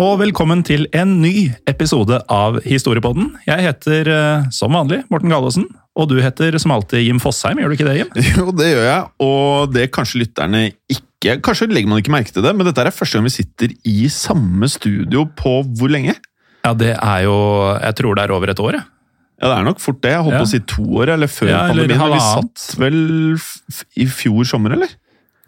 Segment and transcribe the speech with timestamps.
[0.00, 3.34] Og velkommen til en ny episode av Historiepodden.
[3.44, 5.66] Jeg heter eh, som vanlig Morten Galaasen,
[5.98, 8.12] og du heter som alltid Jim Fosheim, gjør du ikke det, Jim?
[8.38, 11.08] Jo, det gjør jeg, og det kanskje lytterne ikke
[11.44, 14.06] Kanskje legger man ikke merke til det, men dette er første gang vi sitter i
[14.08, 16.14] samme studio på hvor lenge?
[16.64, 17.34] Ja, det er jo
[17.76, 18.86] Jeg tror det er over et år, jeg.
[19.40, 20.14] Ja, det er nok fort det.
[20.14, 20.40] Jeg holdt Ja.
[20.40, 22.16] på å si to år, eller før Ja, eller pandemien.
[22.16, 22.96] Vi satt vel
[24.00, 24.96] i fjor sommer, eller?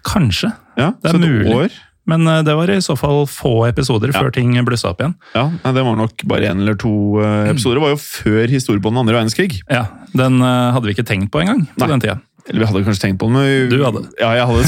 [0.04, 0.52] Kanskje.
[0.76, 1.56] Ja, Det er mulig.
[1.56, 1.80] år.
[2.06, 4.20] Men eh, det var i så fall få episoder Ja.
[4.22, 5.14] før ting blussa opp igjen.
[5.36, 7.78] Ja, Det var nok bare én eller to eh, episoder.
[7.78, 9.60] Det var jo før historien på den andre verdenskrig.
[9.70, 11.88] Ja, Den eh, hadde vi ikke tenkt på engang på Nei.
[11.94, 12.18] den tida.
[12.50, 14.00] Eller vi hadde kanskje tenkt på den, men Du hadde.
[14.18, 14.62] Ja, jeg hadde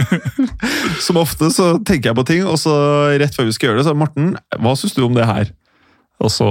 [1.06, 2.74] Som ofte så tenker jeg på ting, og så
[3.18, 5.50] rett før vi skal gjøre det, så Morten, hva syns du om det her?
[6.20, 6.46] Og så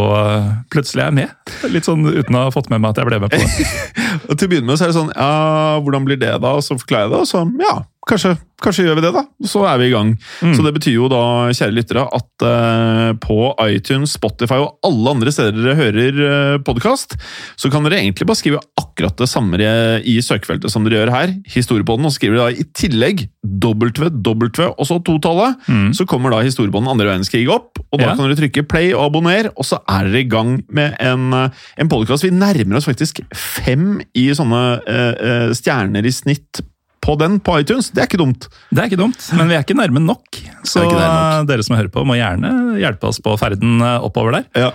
[0.73, 1.55] plutselig er jeg med.
[1.69, 3.67] Litt sånn uten å ha fått med meg at jeg ble med på det.
[4.29, 6.55] Og Til å begynne med så er det sånn, ja, hvordan blir det da?
[6.57, 7.75] Og så forklarer jeg det, og så ja,
[8.09, 8.33] kanskje,
[8.63, 9.23] kanskje gjør vi det, da.
[9.47, 10.15] Så er vi i gang.
[10.41, 10.53] Mm.
[10.57, 11.21] Så det betyr jo da,
[11.55, 13.37] kjære lyttere, at uh, på
[13.69, 17.15] iTunes, Spotify og alle andre steder dere hører uh, podkast,
[17.59, 21.33] så kan dere egentlig bare skrive akkurat det samme i søkefeltet som dere gjør her,
[21.53, 25.91] Historiepodden, og skriver da i tillegg ww og så totallet, Mm.
[25.93, 28.15] så kommer da Historiepodden andre verdenskrig opp, og da Ja.
[28.15, 31.49] kan dere trykke play og abonner, og så er dere i gang med en, eh,
[31.77, 32.23] en podkast.
[32.23, 36.61] Vi nærmer oss faktisk fem i sånne uh, eh, stjerner i snitt
[37.03, 37.91] på den på iTunes.
[37.93, 38.49] Det er ikke dumt.
[38.69, 40.41] Det er ikke dumt, men vi er ikke nærme nok.
[40.67, 41.03] Så nærme nok.
[41.09, 44.49] eh, dere som hører på, må gjerne hjelpe oss på ferden eh, oppover der.
[44.67, 44.73] Ja.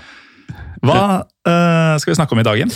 [0.84, 2.72] Hva uh, skal vi snakke om i dag, igjen?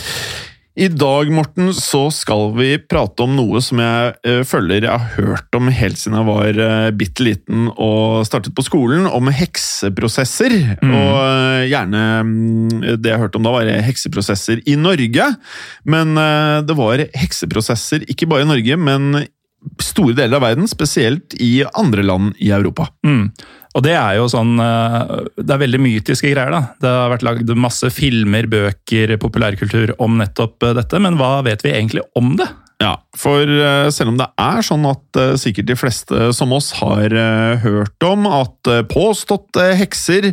[0.79, 5.17] I dag Morten, så skal vi prate om noe som jeg uh, føler jeg har
[5.17, 10.55] hørt om helt siden jeg var uh, bitte liten og startet på skolen, om hekseprosesser.
[10.79, 10.93] Mm.
[10.95, 12.69] Og uh, gjerne um,
[13.01, 15.27] Det jeg hørte om da, var hekseprosesser i Norge.
[15.83, 19.25] Men uh, det var hekseprosesser ikke bare i Norge, men
[19.83, 22.89] store deler av verden, spesielt i andre land i Europa.
[23.05, 23.29] Mm.
[23.77, 26.61] Og det er jo sånn eh, Det er veldig mytiske greier, da.
[26.81, 31.63] Det har vært lagd masse filmer, bøker, populærkultur om nettopp eh, dette, men hva vet
[31.65, 32.49] vi egentlig om det?
[32.79, 37.13] Ja, for eh, selv om det er sånn at sikkert de fleste som oss har
[37.63, 40.31] hørt om at påståtte hekser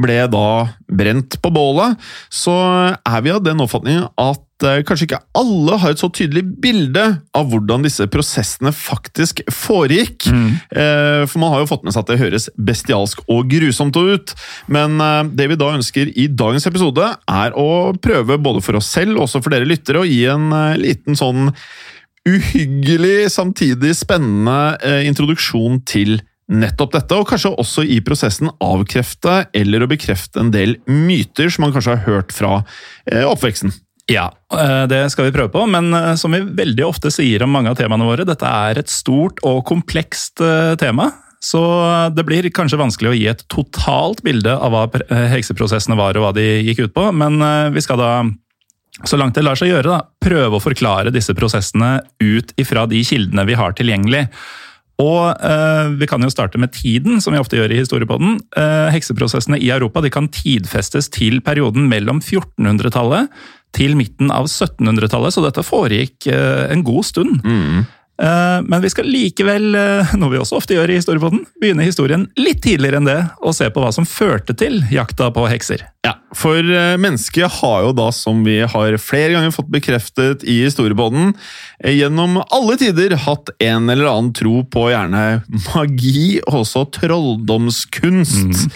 [0.00, 0.48] ble da
[0.90, 1.94] brent på bålet,
[2.32, 2.56] så
[2.98, 7.02] er vi av den oppfatningen at eh, kanskje ikke alle har et så tydelig bilde
[7.36, 10.26] av hvordan disse prosessene faktisk foregikk.
[10.72, 14.34] Eh, For man har jo fått med seg at det høres bestialsk og grusomt ut,
[14.72, 18.90] men eh, det vi da ønsker i dagens episode, er å prøve både for oss
[18.94, 20.48] selv og også for dere lyttere å gi en
[20.80, 21.52] liten sånn
[22.24, 29.88] uhyggelig, samtidig spennende introduksjon til nettopp dette, og kanskje også i prosessen avkrefte eller å
[29.90, 32.62] bekrefte en del myter som man kanskje har hørt fra
[33.28, 33.72] oppveksten.
[34.10, 37.54] Ja, eh, det skal vi prøve på, men eh, som vi veldig ofte sier om
[37.54, 41.10] mange av temaene våre, dette er et stort og komplekst eh, tema.
[41.44, 41.60] Så
[42.16, 44.84] det blir kanskje vanskelig å gi et totalt bilde av hva
[45.28, 47.36] hekseprosessene var og hva de gikk ut på, men
[47.74, 48.12] vi skal da,
[49.04, 53.02] så langt det lar seg gjøre, da, prøve å forklare disse prosessene ut ifra de
[53.04, 54.22] kildene vi har tilgjengelig.
[55.02, 58.38] Og eh, Vi kan jo starte med tiden, som vi ofte gjør i Historiepodden.
[58.56, 63.28] Eh, hekseprosessene i Europa kan tidfestes til perioden mellom 1400-tallet
[63.74, 67.44] til midten av 1700-tallet, så dette foregikk eh, en god stund.
[67.44, 67.82] Eh,
[68.18, 72.62] Men vi skal likevel, eh, noe vi også ofte gjør i Historiepodden, begynne historien litt
[72.62, 75.82] tidligere enn det, og se på hva som førte til jakta på hekser.
[76.04, 80.58] Ja, for eh, mennesket har jo da, som vi har flere ganger fått bekreftet i
[80.66, 81.32] historiebånden,
[81.80, 85.24] eh, gjennom alle tider hatt en eller annen tro på gjerne
[85.70, 88.68] magi og også trolldomskunst.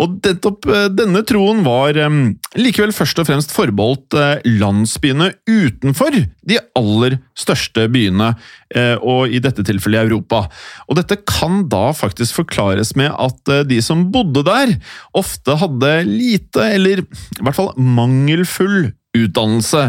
[0.00, 2.20] Og nettopp eh, denne troen var eh,
[2.56, 6.16] likevel først og fremst forbeholdt eh, landsbyene utenfor
[6.50, 8.32] de aller største byene,
[8.74, 10.44] eh, og i dette tilfellet i Europa.
[10.88, 14.76] Og dette kan da faktisk forklares med at eh, de som bodde der,
[15.16, 19.80] ofte hadde lite, eller i hvert fall mangelfull utdannelse,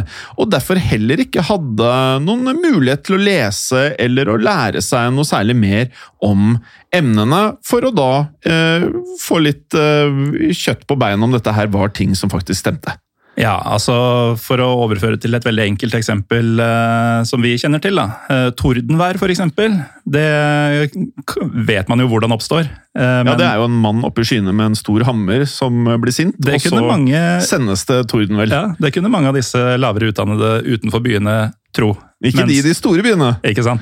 [0.42, 1.90] og derfor heller ikke hadde
[2.26, 5.92] noen mulighet til å lese eller å lære seg noe særlig mer
[6.26, 6.56] om
[6.94, 8.12] emnene, for å da
[8.50, 8.88] eh,
[9.22, 12.98] få litt eh, kjøtt på beina om dette her var ting som faktisk stemte.
[13.40, 13.94] Ja, altså
[14.42, 17.96] For å overføre til et veldig enkelt eksempel eh, som vi kjenner til.
[17.96, 18.06] da.
[18.30, 19.78] Eh, tordenvær, eksempel.
[20.06, 20.92] Det
[21.68, 22.68] vet man jo hvordan oppstår.
[22.98, 25.86] Eh, Ja, Det er jo en mann oppe i skyene med en stor hammer som
[26.02, 28.50] blir sint, og så mange- sendes det torden, vel.
[28.50, 31.94] ja, det kunne mange av disse lavere utdannede utenfor byene tro.
[32.24, 33.40] Ikke Mens- de i de store byene.
[33.44, 33.82] Ikke sant?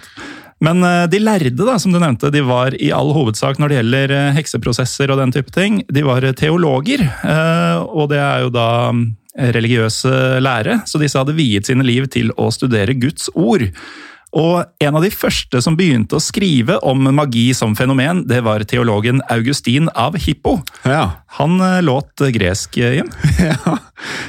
[0.61, 3.77] Men eh, de lærde, da, som du nevnte, de var i all hovedsak når det
[3.79, 7.01] gjelder eh, hekseprosesser og den type ting, de var eh, teologer.
[7.23, 8.91] eh, Og det er jo da
[9.37, 13.69] religiøse lære, så disse hadde viet sine liv til å studere Guds ord.
[14.37, 18.61] Og en av de første som begynte å skrive om magi som fenomen, det var
[18.69, 20.59] teologen Augustin av Hippo.
[20.85, 21.23] Ja.
[21.39, 23.09] Han eh, låt gresk, eh, Jim.
[23.49, 23.77] ja.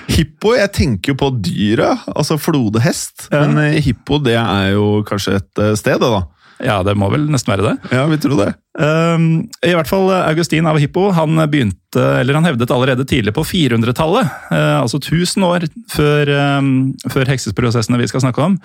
[0.09, 3.29] Hippo, jeg tenker jo på dyret, altså flodhest.
[3.29, 3.45] Ja.
[3.45, 6.25] Men eh, hippo, det er jo kanskje et sted, det da.
[6.65, 7.91] Ja, det må vel nesten være det.
[7.95, 8.51] Ja, vi tror det.
[8.81, 13.45] Um, I hvert fall Augustin av Hippo han begynte, eller han hevdet allerede tidlig på
[13.49, 16.71] 400-tallet, uh, altså 1000 år før, um,
[17.11, 18.59] før heksesprosessene vi skal snakke om,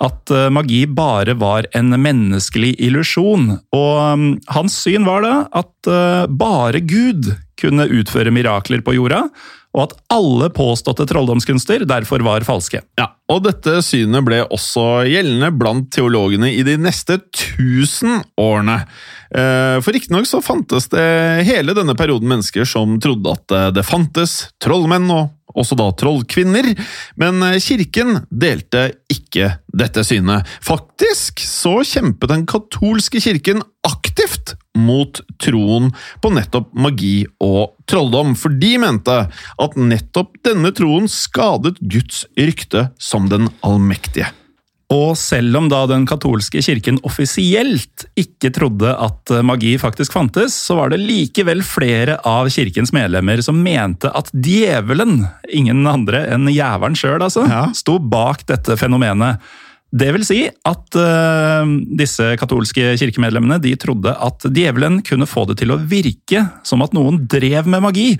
[0.00, 3.52] at eh, magi bare var en menneskelig illusjon.
[3.76, 9.26] Og um, hans syn var da at eh, bare Gud kunne utføre mirakler på jorda,
[9.70, 12.80] og at alle påståtte trolldomskunster derfor var falske.
[12.98, 18.80] Ja, og dette synet ble også gjeldende blant teologene i de neste tusen årene.
[19.30, 21.06] Eh, For riktignok fantes det
[21.46, 26.72] hele denne perioden mennesker som trodde at det fantes trollmenn og også da trollkvinner,
[27.20, 30.48] men eh, kirken delte ikke dette synet.
[30.64, 35.90] Faktisk så kjempet den katolske kirken aktivt mot troen
[36.22, 42.88] på nettopp magi og trolldom, for de mente at nettopp denne troen skadet Guds rykte
[43.00, 44.30] som den allmektige.
[44.90, 50.56] Og selv om da den katolske kirken offisielt ikke trodde at eh, magi faktisk fantes,
[50.66, 55.22] så var det likevel flere av kirkens medlemmer som mente at djevelen,
[55.54, 57.68] ingen andre enn jævelen sjøl, altså, Ja.
[57.76, 59.38] sto bak dette fenomenet.
[59.90, 65.58] Det vil si at uh, disse katolske kirkemedlemmene de trodde at djevelen kunne få det
[65.62, 68.12] til å virke som at noen drev med magi,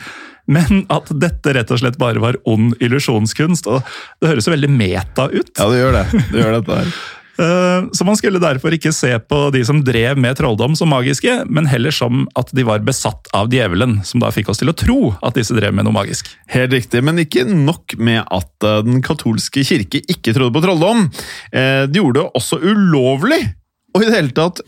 [0.51, 3.71] men at dette rett og slett bare var ond illusjonskunst.
[3.71, 3.87] og
[4.19, 5.55] Det høres jo veldig meta ut.
[5.55, 6.05] Ja, det gjør det.
[6.33, 6.93] Det gjør dette her.
[7.41, 11.45] Eh, Så man skulle derfor ikke se på de som drev med trolldom som magiske,
[11.49, 14.77] men heller som at de var besatt av djevelen, som da fikk oss til å
[14.77, 16.29] tro at disse drev med noe magisk.
[16.53, 21.09] Helt riktig, men ikke nok med at eh, den katolske kirke ikke trodde på trolldom.
[21.53, 23.41] Eh, De gjorde det også ulovlig
[23.91, 24.61] og i det hele tatt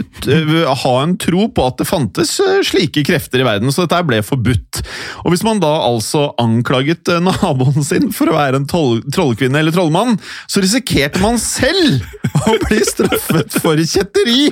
[0.83, 2.35] ha en tro på at det fantes
[2.67, 4.83] slike krefter i verden, så dette ble forbudt.
[5.23, 9.75] Og hvis man da altså anklaget naboen sin for å være en troll, trollkvinne eller
[9.75, 10.19] trollmann,
[10.51, 12.03] så risikerte man selv
[12.49, 14.51] å bli straffet for kjetteri!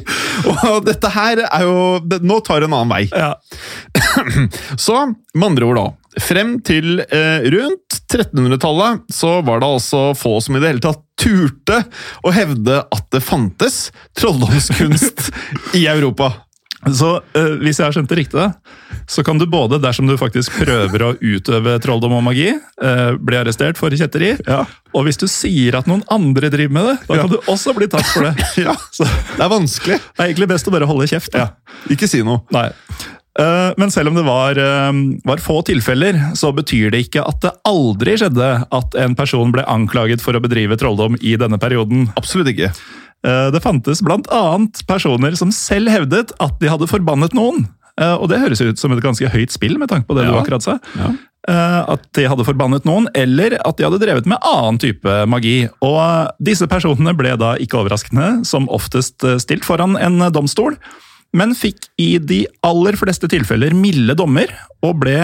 [0.71, 1.79] Og dette her er jo
[2.21, 3.05] Nå tar det en annen vei.
[3.11, 3.35] Ja,
[4.85, 4.97] Så
[5.35, 5.89] med andre ord, da.
[6.19, 11.05] Frem til eh, rundt 1300-tallet så var det altså få som i det hele tatt
[11.21, 11.85] turte
[12.26, 15.29] å hevde at det fantes trolldomskunst
[15.79, 16.33] i Europa.
[16.97, 18.47] Så eh, hvis jeg har skjønt det riktig,
[19.11, 23.37] så kan du både, dersom du faktisk prøver å utøve trolldom og magi, eh, bli
[23.37, 24.33] arrestert for kjetteri,
[24.97, 27.87] og hvis du sier at noen andre driver med det, da kan du også bli
[27.93, 28.35] tatt for det.
[28.64, 30.00] Ja, Så Det er vanskelig.
[30.00, 31.37] det er egentlig best å bare holde kjeft.
[31.37, 31.50] Ja.
[31.93, 32.43] Ikke si noe.
[32.55, 32.71] Nei.
[33.39, 34.93] Eh, Men selv om det var, eh,
[35.25, 39.63] var få tilfeller, så betyr det ikke at det aldri skjedde at en person ble
[39.63, 42.09] anklaget for å bedrive trolldom i denne perioden.
[42.17, 42.73] Absolutt ikke.
[43.23, 47.69] Eh, Det fantes annet personer som selv hevdet at de hadde forbannet noen.
[48.01, 50.63] Og det høres ut som et ganske høyt spill, med tanke på det du akkurat
[50.63, 50.79] sa.
[50.97, 51.13] Ja.
[51.93, 55.69] At de hadde forbannet noen, eller at de hadde drevet med annen type magi.
[55.83, 60.79] Og disse personene ble da ikke overraskende som oftest stilt foran en domstol,
[61.37, 64.51] men fikk i de aller fleste tilfeller milde dommer,
[64.85, 65.19] og ble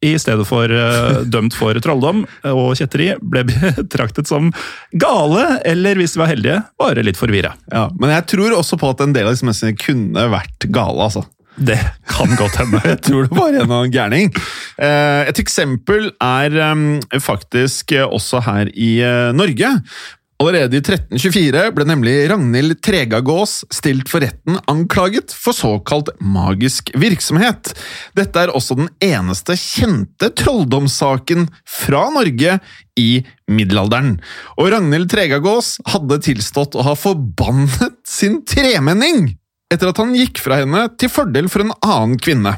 [0.00, 4.48] i stedet for uh, dømt for trolldom og kjetteri, ble betraktet som
[4.96, 7.52] gale, eller hvis de var heldige, bare litt forvirra.
[7.72, 11.10] Ja, men jeg tror også på at en del av disse menneskene kunne vært gale,
[11.10, 11.26] altså.
[11.60, 11.76] Det
[12.08, 12.78] kan godt hende.
[12.88, 14.30] Jeg tror det var en av gærning.
[14.80, 16.54] Eh, et eksempel er
[17.20, 18.94] faktisk også her i
[19.36, 19.74] Norge.
[20.40, 27.74] Allerede i 1324 ble nemlig Ragnhild Tregagås stilt for retten anklaget for såkalt magisk virksomhet.
[28.16, 32.56] Dette er også den eneste kjente trolldomssaken fra Norge
[32.96, 33.10] i
[33.52, 34.16] middelalderen.
[34.56, 39.34] Og Ragnhild Tregagås hadde tilstått å ha forbannet sin tremenning
[39.70, 42.56] etter at han gikk fra henne til fordel for en annen kvinne.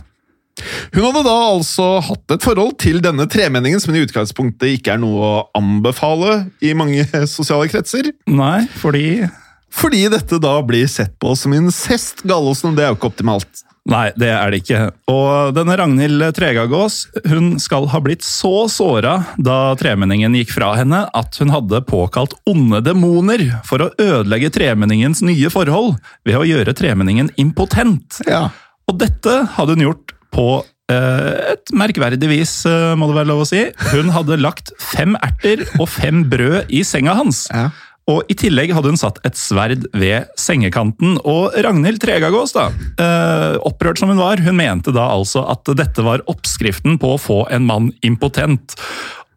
[0.93, 5.03] Hun hadde da altså hatt et forhold til denne tremenningen, som i utgangspunktet ikke er
[5.03, 7.07] noe å anbefale i mange
[7.37, 8.13] sosiale kretser.
[8.31, 9.25] Nei, fordi
[9.73, 13.63] Fordi dette da blir sett på som incest, Gallosen, og det er jo ikke optimalt.
[13.89, 14.81] Nei, det er det ikke.
[15.11, 21.01] Og denne Ragnhild Tregagås hun skal ha blitt så såra da tremenningen gikk fra henne,
[21.11, 25.97] at hun hadde påkalt onde demoner for å ødelegge tremenningens nye forhold
[26.29, 28.21] ved å gjøre tremenningen impotent.
[28.29, 28.51] Ja.
[28.87, 30.49] Og dette hadde hun gjort på
[30.93, 33.63] eh, et merkverdig vis, eh, må det være lov å si.
[33.93, 37.47] Hun hadde lagt fem erter og fem brød i senga hans.
[37.53, 37.71] Ja.
[38.11, 41.21] Og I tillegg hadde hun satt et sverd ved sengekanten.
[41.29, 42.67] Og Ragnhild Tregagås, da,
[42.99, 47.21] eh, opprørt som hun var, hun mente da altså at dette var oppskriften på å
[47.21, 48.75] få en mann impotent.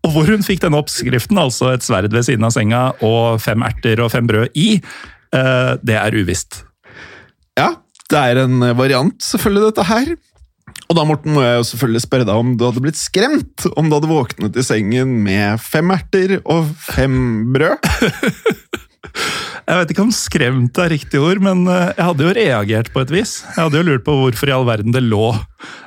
[0.06, 3.62] Og hvor hun fikk denne oppskriften, altså et sverd ved siden av senga og fem
[3.66, 4.80] erter og fem brød i,
[5.36, 6.62] det er uvisst.
[7.58, 7.72] Ja,
[8.14, 10.12] det er en variant, selvfølgelig, dette her.
[10.86, 13.90] Og da Morten, må jeg jo selvfølgelig spørre deg om du hadde blitt skremt om
[13.90, 17.16] du hadde våknet i sengen med fem erter og fem
[17.56, 17.82] brød?
[19.66, 23.02] Jeg vet ikke om skremt er riktig ord, men eh, jeg hadde jo reagert på
[23.02, 23.32] et vis.
[23.56, 25.32] Jeg hadde jo lurt på hvorfor i all verden det lå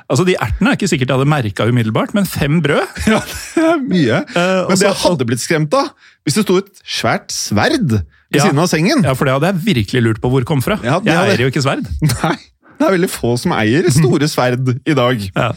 [0.09, 2.83] Altså, De ertene er ikke sikkert jeg hadde merka umiddelbart, men fem brød?
[3.13, 4.21] Ja, det er mye.
[4.33, 5.93] Uh, men det jeg hadde blitt skremt av,
[6.27, 9.05] hvis det sto et svært sverd ved ja, siden av sengen.
[9.07, 10.79] Ja, for det hadde jeg virkelig lurt på hvor det kom fra.
[10.83, 11.87] Ja, jeg eier jo ikke sverd.
[12.19, 12.35] Nei.
[12.79, 15.23] Det er veldig få som eier store sverd i dag.
[15.35, 15.49] Ja.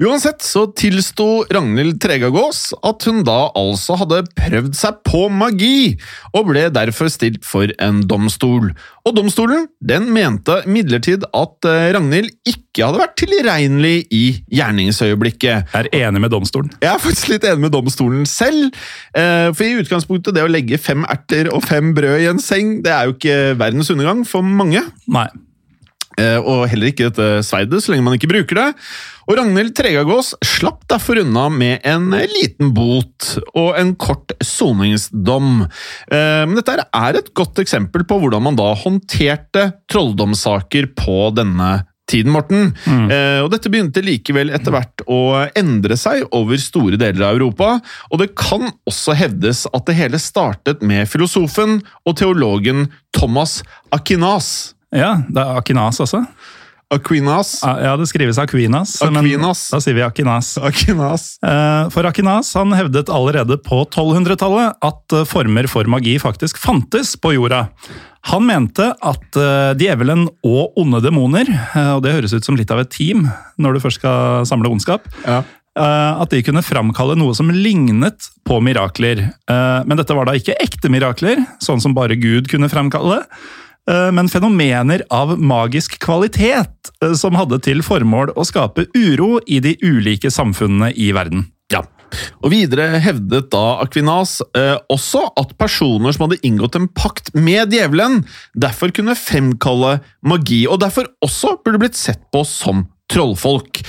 [0.00, 5.94] Uansett så tilsto Ragnhild Tregagås at hun da altså hadde prøvd seg på magi,
[6.32, 8.72] og ble derfor stilt for en domstol.
[9.04, 14.24] Og domstolen den mente midlertid at eh, Ragnhild ikke hadde vært tilregnelig i
[14.56, 15.68] gjerningsøyeblikket.
[15.74, 16.72] Jeg er enig med domstolen.
[16.80, 18.72] Jeg er faktisk litt enig med domstolen selv.
[19.12, 22.78] Eh, for i utgangspunktet, det å legge fem erter og fem brød i en seng,
[22.84, 24.80] det er jo ikke verdens undergang for mange.
[25.12, 25.28] Nei.
[26.20, 28.68] Eh, og heller ikke dette sverdet, så lenge man ikke bruker det.
[29.24, 35.64] Og Ragnhild Tregagås slapp derfor unna med en liten bot og en kort soningsdom.
[36.12, 41.82] Eh, men dette er et godt eksempel på hvordan man da håndterte trolldomssaker på denne
[42.10, 42.74] tiden, Morten.
[42.84, 43.06] Mm.
[43.08, 47.78] Eh, og dette begynte likevel etter hvert å endre seg over store deler av Europa,
[48.10, 53.62] og det kan også hevdes at det hele startet med filosofen og teologen Thomas
[53.94, 54.73] Akinas.
[54.94, 56.22] Ja, det er Akinas også.
[56.94, 57.62] Aquinas.
[57.62, 59.22] Ja, det skrives Aquinas, Aquinas.
[59.24, 60.54] men da sier vi Akinas.
[60.58, 61.26] Akinas.
[61.42, 67.14] Eh, for Akinas han hevdet allerede på 1200-tallet at eh, former for magi faktisk fantes
[67.16, 67.66] på jorda.
[68.30, 71.50] Han mente at eh, djevelen og onde demoner,
[71.96, 73.26] og det høres ut som litt av et team
[73.60, 75.42] når du først skal samle ondskap, ja.
[75.74, 79.26] at de kunne framkalle noe som lignet på mirakler.
[79.48, 83.22] Men dette var da ikke ekte mirakler, sånn som bare Gud kunne framkalle.
[83.24, 83.62] Eh,
[84.14, 89.74] men fenomener av magisk kvalitet eh, som hadde til formål å skape uro i de
[89.84, 91.48] ulike samfunnene i verden.
[91.72, 91.84] Ja.
[92.44, 97.74] Og Videre hevdet da Akvinas eh, også at personer som hadde inngått en pakt med
[97.74, 98.22] djevelen,
[98.54, 103.80] derfor kunne fremkalle magi, og derfor også burde blitt sett på som trollfolk.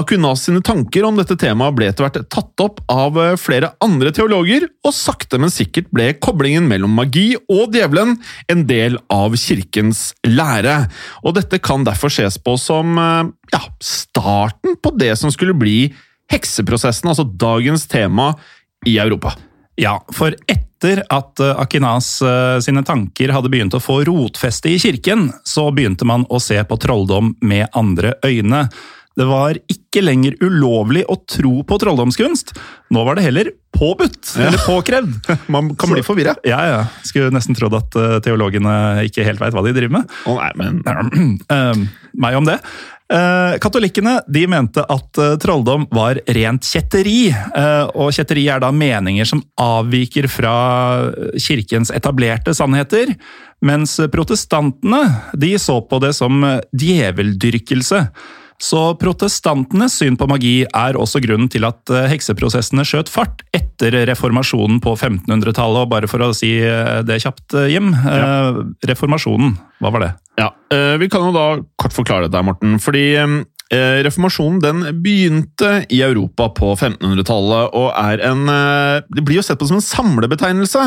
[0.00, 4.12] Akunas sine tanker om dette temaet ble etter hvert tatt opp av eh, flere andre
[4.16, 8.14] teologer, og sakte, men sikkert ble koblingen mellom magi og djevelen
[8.52, 10.78] en del av kirkens lære.
[11.26, 15.90] Og dette kan derfor ses på som eh, ja, starten på det som skulle bli
[16.30, 18.32] hekseprosessen, altså dagens tema
[18.86, 19.34] i Europa.
[19.80, 22.08] Ja, for etter at eh, Akinas
[22.64, 26.78] sine tanker hadde begynt å få rotfeste i kirken, så begynte man å se på
[26.80, 28.64] trolldom med andre øyne.
[29.18, 32.54] Det var ikke lenger ulovlig å tro på trolldomskunst.
[32.94, 34.46] Nå var det heller påbudt, ja.
[34.48, 35.28] eller påkrevd.
[35.54, 36.36] Man kan bli forvirra.
[36.46, 36.78] Ja, ja.
[37.06, 38.72] Skulle nesten trodd at uh, teologene
[39.08, 40.14] ikke helt veit hva de driver med.
[40.30, 40.80] Oh, nei, men...
[41.50, 41.74] uh,
[42.24, 42.60] meg om det.
[43.10, 47.32] Uh, katolikkene de mente at uh, trolldom var rent kjetteri.
[47.32, 50.54] Uh, og kjetteri er da meninger som avviker fra
[51.34, 53.10] kirkens etablerte sannheter.
[53.66, 55.02] Mens protestantene
[55.34, 56.38] de så på det som
[56.70, 58.04] djeveldyrkelse.
[58.60, 63.96] Så protestantenes syn på magi er også grunnen til at eh, hekseprosessene skjøt fart etter
[64.10, 65.86] reformasjonen på 1500-tallet.
[65.86, 67.94] Og bare for å si eh, det kjapt, eh, Jim.
[67.96, 68.52] Ja.
[68.90, 70.10] Reformasjonen, hva var det?
[70.40, 70.52] Ja,
[71.00, 71.46] Vi kan jo da
[71.80, 72.78] kort forklare dette, Morten.
[72.80, 73.02] Fordi
[73.70, 78.48] reformasjonen den begynte i Europa på 1500-tallet og er en
[79.06, 80.86] Det blir jo sett på som en samlebetegnelse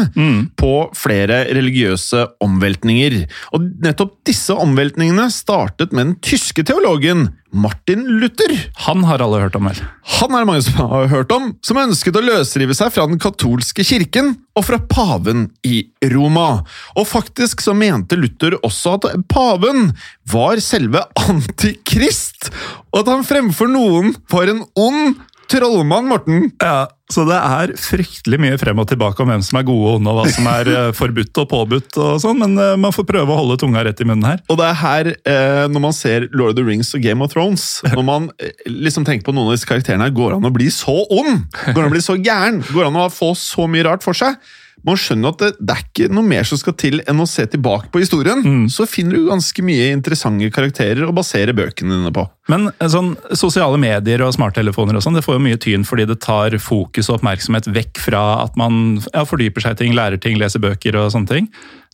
[0.60, 3.22] på flere religiøse omveltninger.
[3.56, 8.53] Og nettopp disse omveltningene startet med den tyske teologen Martin Luther.
[8.88, 9.81] Han har alle hørt om, vel?
[10.17, 13.22] Han er det mange som har hørt om, som ønsket å løsrive seg fra den
[13.22, 15.83] katolske kirken og fra paven i
[16.13, 16.63] Roma.
[16.98, 19.91] Og faktisk så mente Luther også at paven
[20.33, 22.50] var selve antikrist,
[22.93, 25.22] og at han fremfor noen var en ond
[25.52, 26.52] trollmann, Morten.
[26.62, 29.98] Ja, Så det er fryktelig mye frem og tilbake om hvem som er gode og
[30.00, 33.06] onde, og hva som er eh, forbudt og påbudt og sånn, men eh, man får
[33.10, 34.42] prøve å holde tunga rett i munnen her.
[34.50, 37.34] Og det er her, eh, når man ser Lord of the Rings og Game of
[37.36, 38.32] Thrones Når man
[38.66, 41.46] liksom tenker på noen av disse karakterene her, går det an å bli så ond?
[41.68, 42.64] Går det an å bli så gæren?
[42.72, 44.40] Går det an å få så mye rart for seg?
[44.88, 47.46] Man skjønner at det, det er ikke noe mer som skal til enn å se
[47.48, 48.44] tilbake på historien.
[48.72, 52.25] Så finner du ganske mye interessante karakterer å basere bøkene dine på.
[52.52, 56.08] Men eh, sånn, sosiale medier og smarttelefoner og sånn, det får jo mye tyn fordi
[56.10, 60.20] det tar fokus og oppmerksomhet vekk fra at man ja, fordyper seg i ting, lærer
[60.20, 61.50] ting, leser bøker og sånne ting.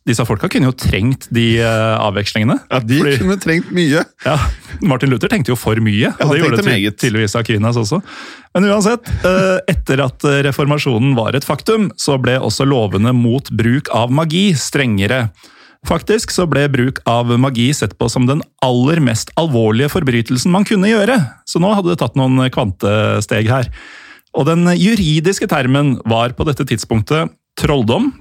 [0.09, 2.55] Disse folka kunne jo trengt de uh, avvekslingene.
[2.71, 4.01] Ja, De Fordi- kunne trengt mye.
[4.25, 4.37] Ja,
[4.81, 8.01] Martin Luther tenkte jo for mye, og det gjorde det tydeligvis Aquinas også.
[8.57, 13.51] Men uansett, uh, etter at eh, reformasjonen var et faktum, så ble også lovene mot
[13.53, 15.27] bruk av magi strengere.
[15.87, 20.65] Faktisk så ble bruk av magi sett på som den aller mest alvorlige forbrytelsen man
[20.67, 23.69] kunne gjøre, så nå hadde det tatt noen kvantesteg her.
[24.37, 28.11] Og den juridiske termen var på dette tidspunktet trolldom,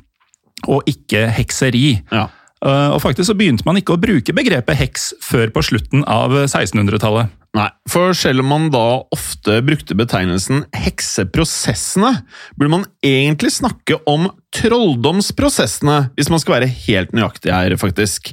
[0.66, 2.00] og ikke hekseri.
[2.12, 2.26] Ja.
[2.58, 6.34] Uh, Og faktisk så begynte man ikke å bruke begrepet heks før på slutten av
[6.48, 7.30] 1600-tallet.
[7.58, 12.12] Nei, for selv om man da ofte brukte betegnelsen hekseprosessene,
[12.54, 18.30] burde man egentlig snakke om trolldomsprosessene, hvis man skal være helt nøyaktig her, faktisk.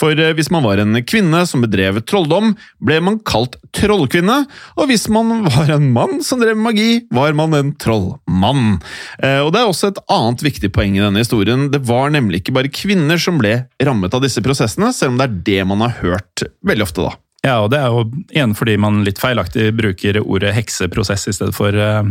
[0.00, 4.40] For eh, hvis man var en kvinne som bedrev trolldom, ble man kalt trollkvinne,
[4.74, 8.80] og hvis man var en mann som drev magi, var man en trollmann.
[9.22, 11.68] Eh, Og det er også et annet viktig poeng i denne historien.
[11.70, 15.30] Det var nemlig ikke bare kvinner som ble rammet av disse prosessene, selv om det
[15.30, 17.20] er det man har hørt veldig ofte, da.
[17.44, 21.56] Ja, og det er jo igjen fordi man litt feilaktig bruker ordet hekseprosess i stedet
[21.56, 22.06] for eh,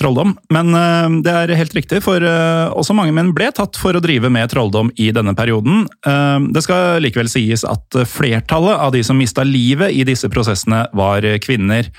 [0.00, 0.32] trolldom.
[0.52, 4.02] Men uh, det er helt riktig, for uh, også mange menn ble tatt for å
[4.02, 5.84] drive med trolldom i denne perioden.
[6.54, 11.26] Det skal likevel sies at flertallet av de som mista livet i disse prosessene, var
[11.44, 11.90] kvinner.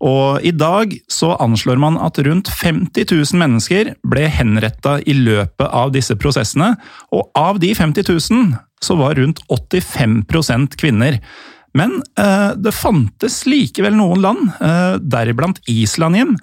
[0.00, 5.66] Og i dag så anslår man at rundt 50 000 mennesker ble henretta i løpet
[5.68, 6.72] av disse prosessene,
[7.12, 11.20] og av de 50 000 så var rundt 85% kvinner.
[11.76, 16.36] Men eh, det fantes likevel noen land, eh, deriblant Island hjem,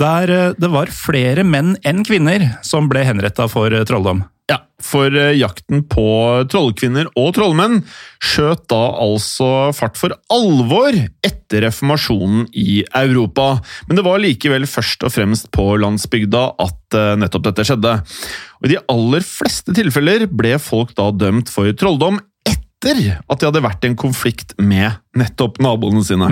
[0.00, 4.24] der eh, det var flere menn enn kvinner som ble henretta for trolldom.
[4.50, 6.04] Ja, for jakten på
[6.52, 7.78] trollkvinner og trollmenn
[8.20, 13.62] skjøt da altså fart for alvor etter reformasjonen i Europa.
[13.88, 17.94] Men det var likevel først og fremst på landsbygda at nettopp dette skjedde.
[18.60, 22.20] Og I de aller fleste tilfeller ble folk da dømt for trolldom
[22.84, 26.28] etter at de hadde vært i en konflikt med nettopp naboene sine.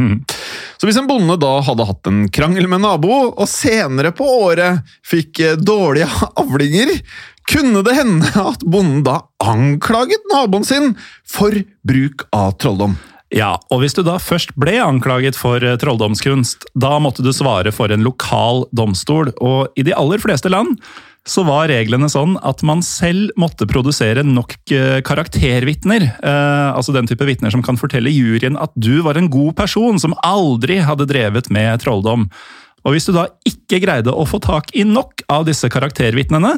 [0.79, 4.83] Så hvis en bonde da hadde hatt en krangel med nabo, og senere på året
[5.07, 6.11] fikk eh, dårlige
[6.43, 6.99] avlinger,
[7.51, 10.93] kunne det hende at bonden da anklaget naboen sin
[11.29, 12.99] for bruk av trolldom.
[13.33, 17.73] Ja, og hvis du da først ble anklaget for eh, trolldomskunst, da måtte du svare
[17.73, 20.77] for en lokal domstol, og i de aller fleste land
[21.29, 27.07] så var reglene sånn at man selv måtte produsere nok eh, karaktervitner, eh, altså den
[27.11, 31.07] type vitner som kan fortelle juryen at du var en god person som aldri hadde
[31.11, 32.27] drevet med trolldom.
[32.83, 36.57] Og hvis du da ikke greide å få tak i nok av disse karaktervitnene,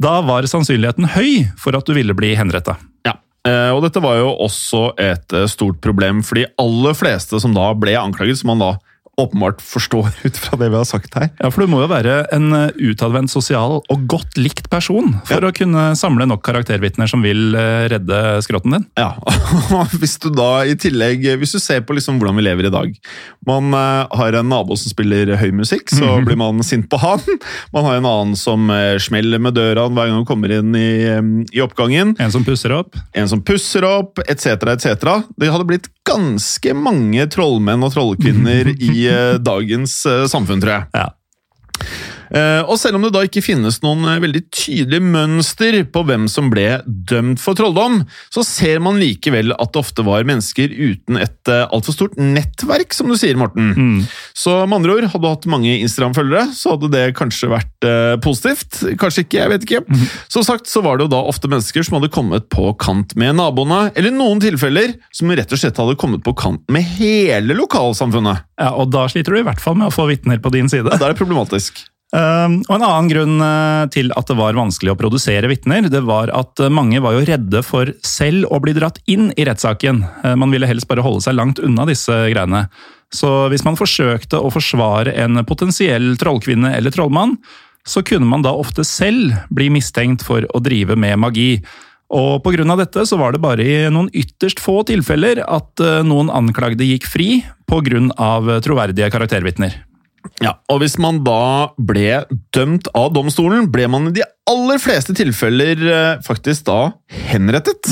[0.00, 2.78] da var sannsynligheten høy for at du ville bli henretta.
[3.06, 3.14] Ja,
[3.46, 7.54] eh, og dette var jo også et eh, stort problem, for de aller fleste som
[7.54, 8.72] da ble anklaget, som man da
[9.20, 11.30] åpenbart forstår ut fra det vi har sagt her.
[11.40, 15.44] Ja, for du må jo være en eh, utadvendt, sosial og godt likt person for
[15.46, 18.86] å kunne samle nok karaktervitner som vil eh, redde skrotten din.
[18.98, 19.12] Ja,
[19.76, 22.72] og hvis du da i tillegg Hvis du ser på liksom hvordan vi lever i
[22.72, 22.92] dag
[23.46, 27.22] Man eh, har en nabo som spiller høy musikk, så blir man sint på han.
[27.74, 28.70] Man har en annen som
[29.02, 30.90] smeller med døra hver gang han kommer inn i,
[31.54, 32.14] i oppgangen.
[32.22, 32.96] En som pusser opp.
[33.16, 35.06] En som pusser opp, etc., etc.
[35.40, 39.09] Det hadde blitt ganske mange trollmenn og trollkvinner i
[39.42, 40.86] dagens eh, samfunn, tror jeg.
[40.96, 41.08] Ja.
[42.30, 46.28] Eh, og selv om det da ikke finnes noen eh, veldig tydelige mønster på hvem
[46.30, 51.18] som ble dømt for trolldom, så ser man likevel at det ofte var mennesker uten
[51.18, 54.06] et eh, altfor stort nettverk, som du sier, Morten.
[54.36, 58.14] Så med andre ord, hadde du hatt mange Instagram-følgere, så hadde det kanskje vært eh,
[58.22, 58.80] positivt.
[59.00, 59.82] Kanskje ikke, jeg vet ikke.
[60.30, 63.36] Som sagt så var det jo da ofte mennesker som hadde kommet på kant med
[63.40, 68.46] naboene, eller noen tilfeller som rett og slett hadde kommet på kant med hele lokalsamfunnet.
[68.60, 70.86] Ja, Og da sliter du i hvert fall med å få vitner på din side.
[70.86, 71.82] Ja, Da er det problematisk.
[72.10, 76.02] Um, og En annen grunn uh, til at det var vanskelig å produsere vitner, det
[76.02, 80.00] var at uh, mange var jo redde for selv å bli dratt inn i rettssaken.
[80.24, 82.64] Uh, man ville helst bare holde seg langt unna disse greiene.
[83.14, 87.36] Så hvis man forsøkte å forsvare en potensiell trollkvinne eller trollmann,
[87.86, 91.52] så kunne man da ofte selv bli mistenkt for å drive med magi.
[92.10, 92.66] Og Pga.
[92.78, 97.28] dette så var det bare i noen ytterst få tilfeller at noen anklagde gikk fri
[97.70, 98.60] pga.
[98.66, 99.78] troverdige karaktervitner.
[100.40, 102.22] Ja, og Hvis man da ble
[102.56, 106.78] dømt av domstolen, ble man i de aller fleste tilfeller eh, faktisk da
[107.28, 107.90] henrettet.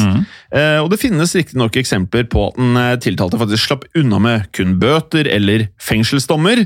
[0.50, 4.48] Eh, og Det finnes riktignok eksempler på at den eh, tiltalte faktisk slapp unna med
[4.56, 6.64] kun bøter eller fengselsdommer,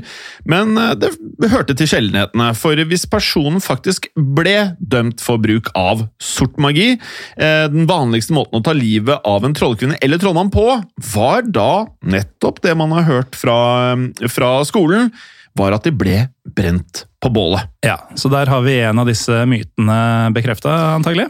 [0.49, 2.53] men eh, det hørte til sjeldenhetene.
[2.57, 6.95] For hvis personen faktisk ble dømt for bruk av sort magi,
[7.37, 10.67] eh, den vanligste måten å ta livet av en trollkvinne eller trollmann på,
[11.13, 13.59] var da nettopp det man har hørt fra,
[14.31, 15.11] fra skolen
[15.57, 16.17] var at de ble
[16.55, 17.69] brent på bålet.
[17.85, 21.29] Ja, Så der har vi en av disse mytene bekrefta, antagelig?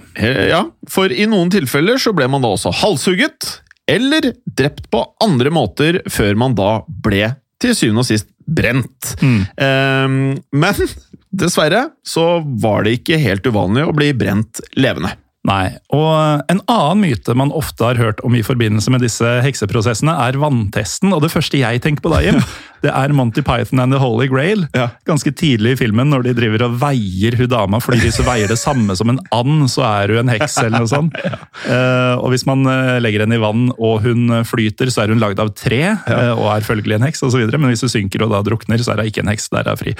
[0.50, 3.60] Ja, for i noen tilfeller så ble man da også halshugget,
[3.92, 9.14] eller drept på andre måter før man da ble til syvende og sist brent.
[9.22, 10.88] Eh, men
[11.44, 12.28] dessverre så
[12.64, 15.14] var det ikke helt uvanlig å bli brent levende.
[15.44, 15.74] Nei.
[15.92, 20.40] Og en annen myte man ofte har hørt om i forbindelse med disse hekseprosessene, er
[20.40, 21.12] vanntesten.
[21.12, 22.40] Og det første jeg tenker på da, Jim,
[22.86, 24.64] det er Monty Python and The Holy Grail.
[25.08, 28.52] Ganske tidlig i filmen, når de driver og veier hun dama, fordi hvis hun veier
[28.52, 31.20] det samme som en and, så er hun en heks, eller noe sånt.
[31.64, 35.22] Eh, og hvis man eh, legger henne i vann og hun flyter, så er hun
[35.22, 37.46] lagd av tre, eh, og er følgelig en heks, osv.
[37.54, 39.78] Men hvis hun synker og da drukner, så er hun ikke en heks, der er
[39.78, 39.94] hun fri.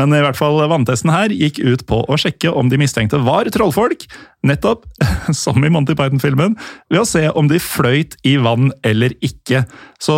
[0.00, 3.50] Men i hvert fall vanntesten her gikk ut på å sjekke om de mistenkte var
[3.52, 4.06] trollfolk,
[4.48, 4.86] nettopp,
[5.42, 6.56] som i Monty Python-filmen,
[6.88, 9.66] ved å se om de fløyt i vann eller ikke.
[10.00, 10.16] Så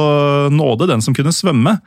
[0.54, 1.80] nåde den som kunne svømme.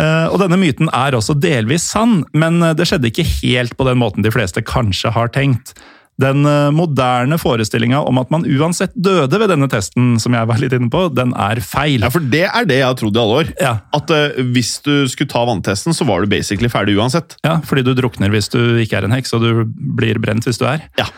[0.00, 4.00] Eh, Og denne myten er også delvis sann, men det skjedde ikke helt på den
[4.00, 5.76] måten de fleste kanskje har tenkt.
[6.16, 10.60] Den eh, moderne forestillinga om at man uansett døde ved denne testen, som jeg var
[10.62, 12.06] litt inne på, den er feil.
[12.06, 13.50] Ja, for det er det jeg har trodd i alle år.
[13.60, 13.74] Ja.
[13.96, 17.36] At uh, hvis du skulle ta vanntesten, så var du basically ferdig uansett.
[17.44, 19.66] Ja, fordi du drukner hvis du ikke er en heks, og du
[19.98, 20.86] blir brent hvis du er.
[20.96, 21.10] Ja.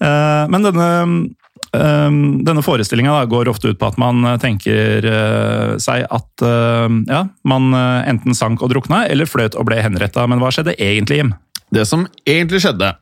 [0.00, 0.88] Uh, Men denne,
[1.76, 2.16] eh,
[2.48, 5.04] denne forestillinga går ofte ut på at man tenker
[5.82, 6.44] seg at
[7.10, 10.24] ja, man enten sank og drukna, eller fløt og ble henretta.
[10.30, 11.34] Men hva skjedde egentlig, Jim?
[11.74, 12.94] Det som egentlig skjedde,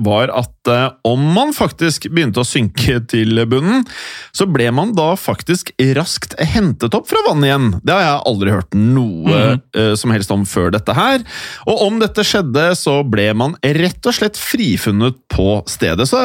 [0.00, 3.84] var at eh, om man faktisk begynte å synke til bunnen,
[4.32, 7.68] så ble man da faktisk raskt hentet opp fra vannet igjen.
[7.84, 9.42] Det har jeg aldri hørt noe
[9.76, 11.24] eh, som helst om før dette her.
[11.68, 16.08] Og om dette skjedde, så ble man rett og slett frifunnet på stedet.
[16.08, 16.20] Så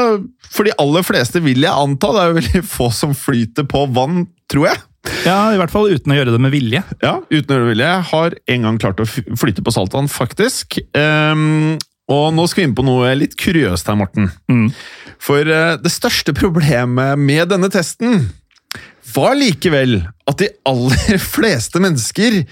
[0.52, 3.88] for de aller fleste vil jeg anta, det er jo veldig få som flyter på
[3.95, 4.84] vann, tror jeg.
[5.26, 6.82] Ja, I hvert fall uten å gjøre det med vilje.
[7.04, 7.89] Ja, uten å gjøre det med vilje.
[7.91, 10.80] Jeg har en gang klart å flyte på saltvann, faktisk.
[10.98, 11.76] Ehm,
[12.12, 14.30] og nå skal vi inn på noe litt kuriøst her, Morten.
[15.22, 18.28] For eh, det største problemet med denne testen
[19.15, 22.44] var likevel at de aller fleste mennesker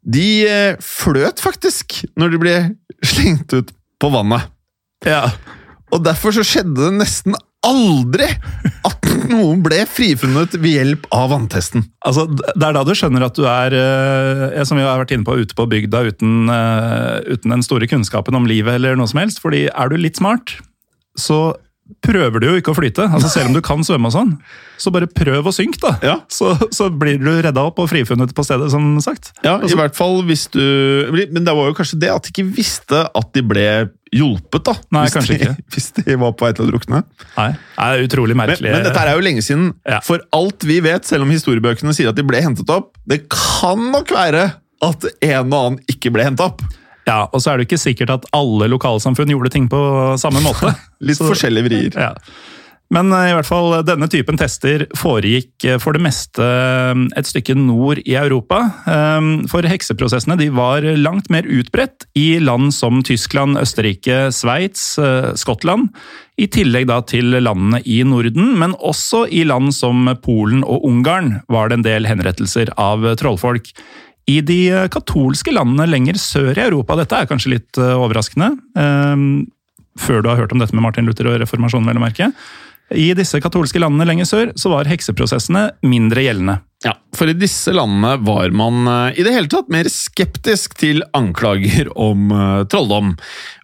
[0.00, 2.56] de eh, fløt faktisk når de ble
[3.04, 4.48] slengt ut på vannet.
[5.06, 5.28] Ja.
[5.90, 8.26] Og derfor så skjedde det nesten aldri
[8.88, 11.84] at noen ble frifunnet ved hjelp av vanntesten.
[12.06, 15.26] Altså, Det er da du skjønner at du er, eh, som vi har vært inne
[15.26, 19.20] på, ute på bygda uten, eh, uten den store kunnskapen om livet eller noe som
[19.20, 19.40] helst.
[19.40, 20.56] Fordi er du litt smart,
[21.18, 21.54] så
[22.04, 23.06] prøver du jo ikke å flyte.
[23.10, 24.32] Altså Selv om du kan svømme og sånn.
[24.80, 25.92] Så bare prøv å synke, da.
[26.04, 26.16] Ja.
[26.32, 29.32] Så, så blir du redda opp og frifunnet på stedet, som sagt.
[29.44, 30.60] Ja, Altså, i hvert fall hvis du
[31.34, 33.66] Men det var jo kanskje det at de ikke visste at de ble
[34.10, 34.74] hjulpet, da.
[34.90, 35.66] Nei, hvis kanskje de, ikke.
[35.76, 37.02] Hvis de var på vei til å drukne.
[37.36, 38.72] Nei, det er utrolig merkelig.
[38.74, 39.68] men dette er jo lenge siden.
[39.86, 40.00] Ja.
[40.02, 43.90] For alt vi vet, selv om historiebøkene sier at de ble hentet opp, det kan
[43.94, 44.48] nok være
[44.80, 46.64] at en og annen ikke ble hentet opp.
[47.10, 49.82] Ja, Og så er det ikke sikkert at alle lokalsamfunn gjorde ting på
[50.22, 50.70] samme måte.
[51.06, 51.98] Litt Så- forskjellige vrier.
[51.98, 52.14] Ja.
[52.90, 57.28] Men eh, i hvert fall denne typen tester foregikk eh, for det meste eh, et
[57.28, 58.58] stykke nord i Europa.
[59.50, 64.82] For hekseprosessene de var langt mer utbredt i land som Tyskland, Østerrike, Sveits,
[65.38, 65.92] Skottland.
[66.40, 71.36] I tillegg da til landene i Norden, men også i land som Polen og Ungarn
[71.52, 73.70] var det en del henrettelser av trollfolk.
[74.30, 78.52] I de eh, katolske landene lenger sør i Europa, dette er kanskje litt eh, overraskende,
[78.78, 79.24] eh,
[80.00, 82.30] før du har hørt om dette med Martin Luther og reformasjonen, vel å merke,
[82.96, 86.60] i disse katolske landene lenger sør så var hekseprosessene mindre gjeldende.
[86.80, 91.02] Ja, For i disse landene var man eh, i det hele tatt mer skeptisk til
[91.16, 93.10] anklager om uh, trolldom.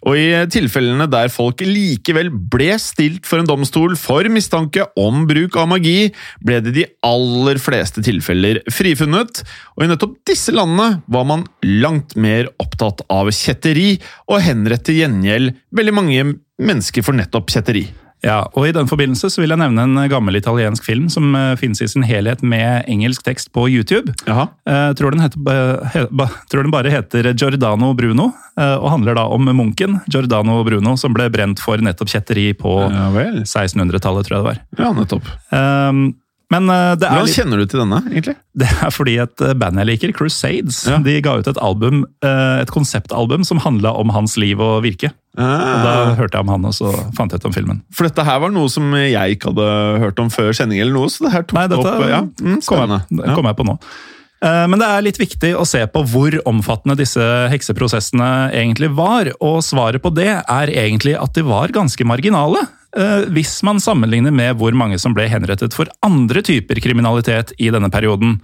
[0.05, 5.57] Og i tilfellene der folk likevel ble stilt for en domstol for mistanke om bruk
[5.57, 6.11] av magi,
[6.45, 9.41] ble det de aller fleste tilfeller frifunnet.
[9.79, 13.95] Og i nettopp disse landene var man langt mer opptatt av kjetteri,
[14.29, 17.87] og henrette gjengjeld veldig mange mennesker for nettopp kjetteri.
[18.25, 21.53] Ja, og I den forbindelse så vil jeg nevne en gammel italiensk film som uh,
[21.59, 24.13] finnes i sin helhet med engelsk tekst på YouTube.
[24.25, 24.47] Jaha.
[24.67, 26.07] Uh, tror, den heter,
[26.49, 31.27] tror, den bare heter Giordano Bruno, og handler da om munken Giordano Bruno som ble
[31.29, 33.11] brent for nettopp kjetteri på ja,
[33.43, 34.63] 1600-tallet, tror jeg det var.
[34.81, 35.29] Ja, nettopp.
[35.53, 36.07] Um,
[36.53, 38.37] men det er Hvordan kjenner du til denne, egentlig?
[38.57, 40.95] Det er fordi et band jeg liker, Crusades, ja.
[41.03, 45.11] de ga ut et album, et konseptalbum som handla om hans liv og virke.
[45.37, 45.45] Ah.
[45.45, 47.83] Og Da hørte jeg om han, og så fant jeg ut om filmen.
[47.93, 49.67] For dette her var noe som jeg ikke hadde
[50.07, 52.61] hørt om før sending, eller noe, så det her tok Nei, dette opp ja, mm,
[52.65, 53.77] kom, jeg, kom jeg på nå.
[54.41, 59.31] Men det er litt viktig å se på hvor omfattende disse hekseprosessene egentlig var.
[59.41, 62.61] Og svaret på det er egentlig at de var ganske marginale.
[63.33, 67.91] Hvis man sammenligner med hvor mange som ble henrettet for andre typer kriminalitet i denne
[67.93, 68.39] perioden.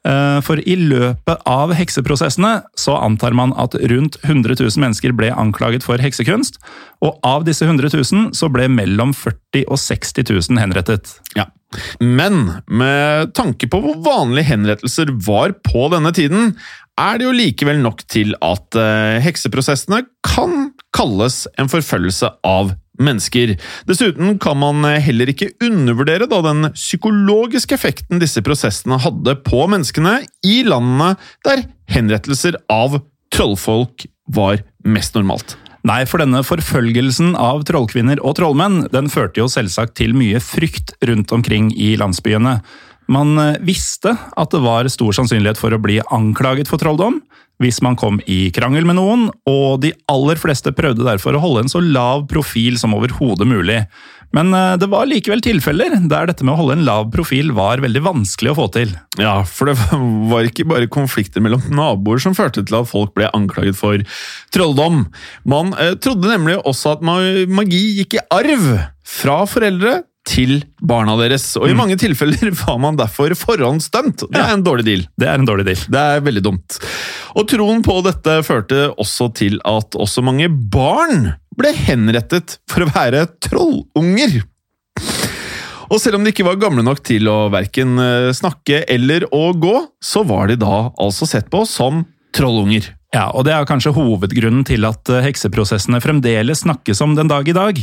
[0.00, 5.28] Eh, for i løpet av hekseprosessene så antar man at rundt 100 000 mennesker ble
[5.34, 6.56] anklaget for heksekunst,
[7.04, 11.12] og av disse 100 000 så ble mellom 40 og 60 000 henrettet.
[11.36, 11.50] Ja.
[12.00, 16.54] Men med tanke på hvor vanlige henrettelser var på denne tiden,
[17.00, 23.56] er det jo likevel nok til at uh, hekseprosessene kan kalles en forfølgelse av mennesker.
[23.88, 30.20] Dessuten kan man heller ikke undervurdere da, den psykologiske effekten disse prosessene hadde på menneskene
[30.46, 31.14] i landene
[31.46, 33.00] der henrettelser av
[33.34, 35.56] trollfolk var mest normalt.
[35.86, 40.92] Nei, for denne forfølgelsen av trollkvinner og trollmenn den førte jo selvsagt til mye frykt
[41.08, 42.58] rundt omkring i landsbyene.
[43.10, 47.18] Man eh, visste at det var stor sannsynlighet for å bli anklaget for trolldom,
[47.60, 51.66] hvis man kom i krangel med noen, og de aller fleste prøvde derfor å holde
[51.66, 53.82] en så lav profil som overhodet mulig.
[54.36, 57.82] Men eh, det var likevel tilfeller der dette med å holde en lav profil var
[57.82, 58.94] veldig vanskelig å få til.
[59.18, 59.76] Ja, for det
[60.32, 64.06] var ikke bare konflikter mellom naboer som førte til at folk ble anklaget for
[64.54, 65.08] trolldom.
[65.50, 68.70] Man eh, trodde nemlig også at magi gikk i arv
[69.18, 71.46] fra foreldre til barna deres.
[71.58, 71.80] Og i mm.
[71.80, 74.26] mange tilfeller var man derfor forhåndsdømt.
[74.28, 75.06] Det er en dårlig deal.
[75.20, 75.82] Det er en dårlig deal.
[75.88, 76.78] Det er veldig dumt.
[77.38, 82.92] Og troen på dette førte også til at også mange barn ble henrettet for å
[82.92, 84.40] være trollunger.
[85.90, 89.50] Og selv om de ikke var gamle nok til å verken eh, snakke eller å
[89.58, 92.04] gå, så var de da altså sett på som
[92.36, 92.92] trollunger.
[93.10, 97.48] Ja, og det er kanskje hovedgrunnen til at eh, hekseprosessene fremdeles snakkes om den dag
[97.50, 97.80] i dag.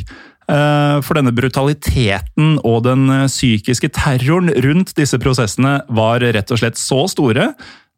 [0.48, 6.62] Eh, for denne brutaliteten og den eh, psykiske terroren rundt disse prosessene var rett og
[6.62, 7.50] slett så store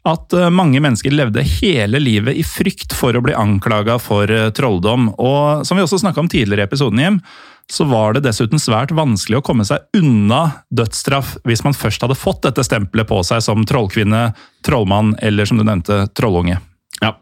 [0.09, 5.11] at eh, mange mennesker levde hele livet i frykt for å bli anklaga for trolldom.
[5.21, 7.21] Og som vi også snakka om tidligere i episoden, Jim,
[7.69, 12.17] så var det dessuten svært vanskelig å komme seg unna dødsstraff hvis man først hadde
[12.17, 14.31] fått dette stempelet på seg som trollkvinne,
[14.65, 16.57] trollmann eller som du nevnte, trollunge.
[16.99, 17.13] Ja.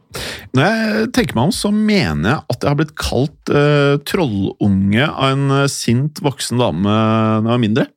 [0.58, 5.06] Når jeg tenker meg om, så mener jeg at jeg har blitt kalt uh, trollunge
[5.06, 7.88] av en uh, sint voksen dame da jeg var mindre.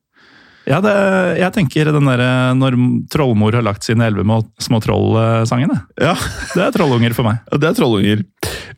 [0.69, 0.93] Ja, det,
[1.41, 2.77] jeg tenker den derre når
[3.11, 5.79] trollmor har lagt sine elleve små troll-sangene.
[5.99, 6.13] Ja.
[6.53, 7.41] Det er trollunger for meg.
[7.49, 8.21] Ja, det er trollunger.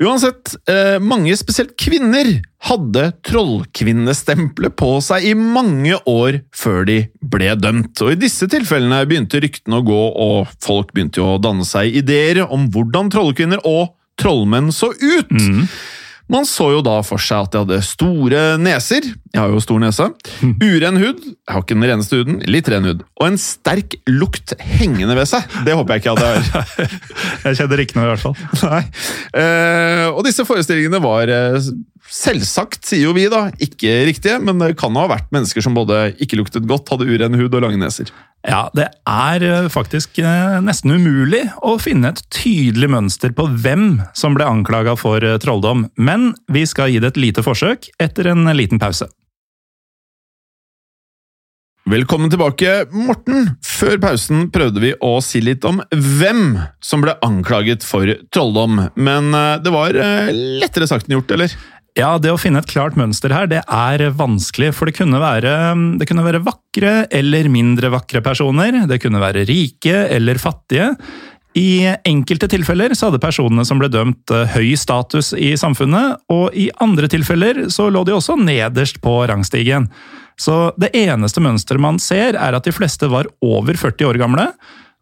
[0.01, 2.29] Uansett, eh, mange, spesielt kvinner,
[2.63, 8.01] hadde trollkvinnestempelet på seg i mange år før de ble dømt.
[8.01, 12.45] Og I disse tilfellene begynte ryktene å gå, og folk begynte å danne seg ideer
[12.47, 15.33] om hvordan trollkvinner og trollmenn så ut.
[15.33, 15.67] Mm.
[16.31, 19.79] Man så jo da for seg at de hadde store neser, jeg har jo stor
[19.81, 20.05] nese,
[20.61, 24.53] uren hud, jeg har ikke den reneste huden, litt ren hud, og en sterk lukt
[24.61, 25.47] hengende ved seg.
[25.65, 26.93] Det håper jeg ikke at jeg har.
[27.47, 28.37] jeg kjenner ikke noe, i hvert fall.
[28.69, 28.83] Nei.
[29.41, 31.71] Eh, og disse forestillingene var eh,
[32.13, 36.11] selvsagt, sier jo vi da, ikke riktige, men det kan ha vært mennesker som både
[36.21, 38.13] ikke luktet godt, hadde uren hud og lange neser.
[38.45, 40.21] Ja, det er eh, faktisk
[40.61, 46.12] nesten umulig å finne et tydelig mønster på hvem som ble anklaga for trolldom, men
[46.51, 49.09] vi skal gi det et lite forsøk etter en liten pause.
[51.89, 53.49] Velkommen tilbake, Morten!
[53.59, 59.35] Før pausen prøvde vi å si litt om hvem som ble anklaget for trolldom, men
[59.65, 59.99] det var
[60.31, 61.57] lettere sagt enn gjort, eller?
[61.93, 64.71] Ja, det å finne et klart mønster her, det er vanskelig.
[64.73, 65.51] For det kunne, være,
[65.99, 68.79] det kunne være vakre eller mindre vakre personer.
[68.89, 70.89] Det kunne være rike eller fattige.
[71.53, 76.55] I enkelte tilfeller så hadde personene som ble dømt eh, høy status i samfunnet, og
[76.57, 79.87] i andre tilfeller så lå de også nederst på rangstigen.
[80.39, 84.47] Så det eneste mønsteret man ser, er at de fleste var over 40 år gamle,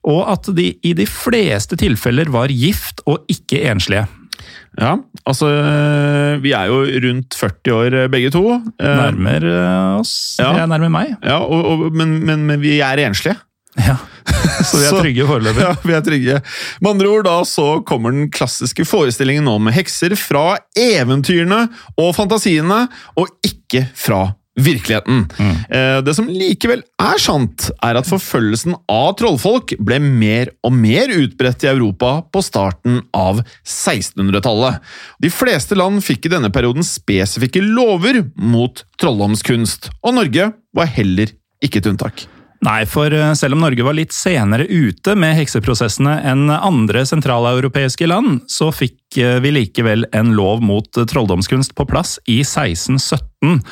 [0.07, 4.07] og at de i de fleste tilfeller var gift og ikke enslige.
[4.79, 4.95] Ja,
[5.27, 5.49] altså
[6.41, 8.43] Vi er jo rundt 40 år begge to.
[8.81, 9.45] Nærmer
[9.99, 10.39] oss.
[10.39, 10.55] Ja.
[10.55, 11.13] Jeg er nærmer meg.
[11.21, 13.37] Ja, og, og, men, men, men vi er enslige.
[13.79, 13.95] Ja,
[14.67, 15.63] Så vi er trygge foreløpig.
[15.63, 16.41] Ja, vi er trygge.
[16.81, 22.85] Med andre ord da så kommer den klassiske forestillingen om hekser fra eventyrene og fantasiene,
[23.17, 24.25] og ikke fra
[24.59, 25.23] virkeligheten.
[25.39, 25.55] Mm.
[25.71, 31.07] Eh, Det som likevel er sant, er at forfølgelsen av trollfolk ble mer og mer
[31.15, 34.81] utbredt i Europa på starten av 1600-tallet.
[35.23, 41.31] De fleste land fikk i denne perioden spesifikke lover mot trolldomskunst, og Norge var heller
[41.63, 42.27] ikke et unntak.
[42.61, 48.05] Nei, for eh, selv om Norge var litt senere ute med hekseprosessene enn andre sentraleuropeiske
[48.09, 53.63] land, så fikk eh, vi likevel en lov mot eh, trolldomskunst på plass i 1617.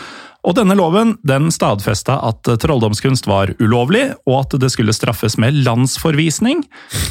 [0.49, 5.60] Og denne loven den stadfesta at trolldomskunst var ulovlig, og at det skulle straffes med
[5.67, 6.63] landsforvisning,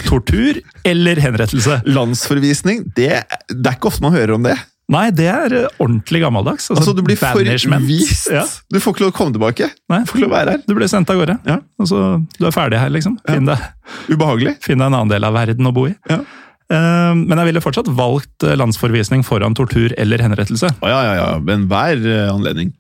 [0.09, 1.83] tortur eller henrettelse.
[1.87, 3.13] Landsforvisning, det,
[3.53, 4.57] det er ikke ofte man hører om det.
[4.89, 6.71] Nei, det er eh, ordentlig gammeldags.
[6.73, 8.31] Altså, du blir forvist!
[8.33, 8.47] Ja.
[8.73, 9.69] Du får ikke lov å komme tilbake.
[9.93, 10.01] Nei.
[10.01, 10.63] Du får ikke lov å være her.
[10.65, 11.37] Du blir sendt av gårde.
[11.45, 11.59] Ja.
[11.77, 12.03] Altså,
[12.39, 13.19] du er ferdig her, liksom.
[13.29, 13.67] Finn deg,
[14.09, 14.55] Ubehagelig.
[14.65, 15.95] finn deg en annen del av verden å bo i.
[16.09, 16.23] Ja.
[16.69, 20.73] Uh, Men jeg ville fortsatt valgt eh, landsforvisning foran tortur eller henrettelse.
[20.81, 21.29] Oh, ja, ja, ja.
[21.41, 22.73] Ved enhver anledning.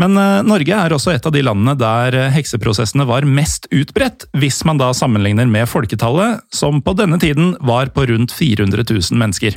[0.00, 4.60] Men uh, Norge er også et av de landene der hekseprosessene var mest utbredt, hvis
[4.68, 9.56] man da sammenligner med folketallet, som på denne tiden var på rundt 400 000 mennesker.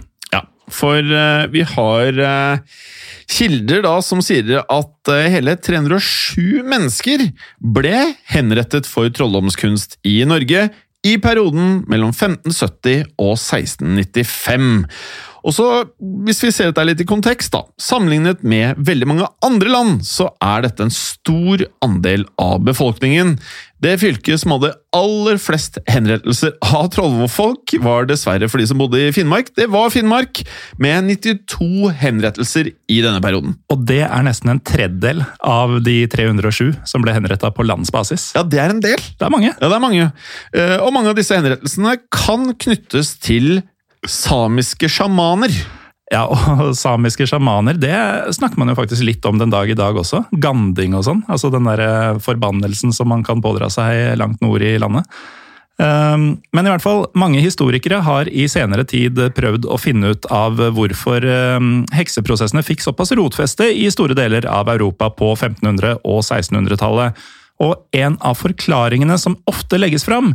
[0.74, 2.82] For eh, vi har eh,
[3.30, 7.30] kilder da som sier at eh, hele 307 mennesker
[7.60, 10.70] ble henrettet for trolldomskunst i Norge
[11.08, 14.86] i perioden mellom 1570 og 1695.
[15.48, 15.66] Og så,
[16.26, 20.28] Hvis vi ser dette litt i kontekst, da, sammenlignet med veldig mange andre land, så
[20.44, 23.38] er dette en stor andel av befolkningen.
[23.80, 29.00] Det fylket som hadde aller flest henrettelser av trollfolk, var dessverre for de som bodde
[29.00, 29.54] i Finnmark.
[29.56, 30.42] Det var Finnmark,
[30.82, 33.56] med 92 henrettelser i denne perioden.
[33.72, 38.34] Og det er nesten en tredjedel av de 307 som ble henretta på landsbasis.
[38.36, 39.00] Ja, det er en del.
[39.00, 39.54] Det er mange.
[39.56, 40.12] Ja, det er mange.
[40.54, 43.62] Eh, Og mange av disse henrettelsene kan knyttes til
[44.08, 45.54] samiske sjamaner.
[46.10, 46.24] Ja,
[46.66, 47.96] og samiske sjamaner, det
[48.36, 50.24] snakker man jo faktisk litt om den dag i dag også.
[50.42, 51.22] Ganding og sånn.
[51.30, 55.06] Altså den der eh, forbannelsen som man kan pådra seg langt nord i landet.
[55.80, 60.26] Um, Men i hvert fall, mange historikere har i senere tid prøvd å finne ut
[60.34, 66.20] av hvorfor um, hekseprosessene fikk såpass rotfeste i store deler av Europa på 1500- og
[66.26, 67.16] 1600-tallet.
[67.64, 70.34] Og en av forklaringene som ofte legges fram,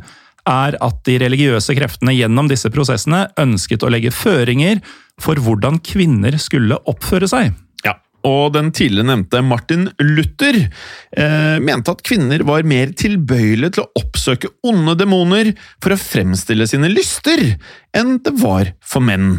[0.48, 4.80] er at de religiøse kreftene gjennom disse prosessene ønsket å legge føringer
[5.22, 7.52] for hvordan kvinner skulle oppføre seg.
[7.86, 7.96] Ja,
[8.26, 14.02] og den tidligere nevnte Martin Luther eh, mente at kvinner var mer tilbøyelige til å
[14.02, 17.54] oppsøke onde demoner for å fremstille sine lyster,
[17.96, 19.38] enn det var for menn.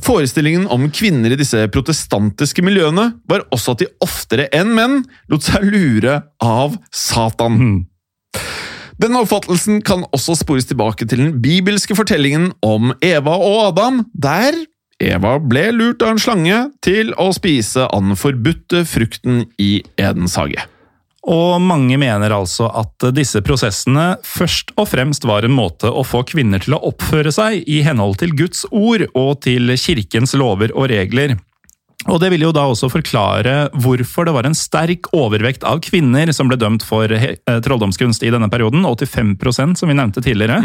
[0.00, 5.44] Forestillingen om kvinner i disse protestantiske miljøene var også at de oftere enn menn lot
[5.44, 7.84] seg lure av Satan.
[9.00, 14.56] Denne oppfattelsen kan også spores tilbake til den bibelske fortellingen om Eva og Adam, der
[15.00, 20.36] Eva ble lurt av en slange til å spise av den forbudte frukten i Edens
[20.36, 20.66] hage.
[21.30, 26.22] Og mange mener altså at disse prosessene først og fremst var en måte å få
[26.28, 30.88] kvinner til å oppføre seg i henhold til Guds ord og til kirkens lover og
[30.92, 31.36] regler.
[32.08, 36.32] Og Det vil jo da også forklare hvorfor det var en sterk overvekt av kvinner
[36.32, 40.62] som ble dømt for eh, trolldomskunst i denne perioden, 85% som vi nevnte tidligere.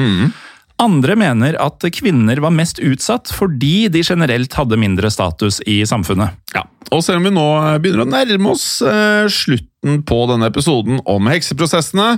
[0.82, 6.36] Andre mener at kvinner var mest utsatt fordi de generelt hadde mindre status i samfunnet.
[6.56, 7.46] Ja, og selv om vi nå
[7.80, 12.18] begynner å nærme oss eh, slutten på denne episoden om hekseprosessene,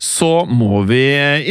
[0.00, 1.02] så må vi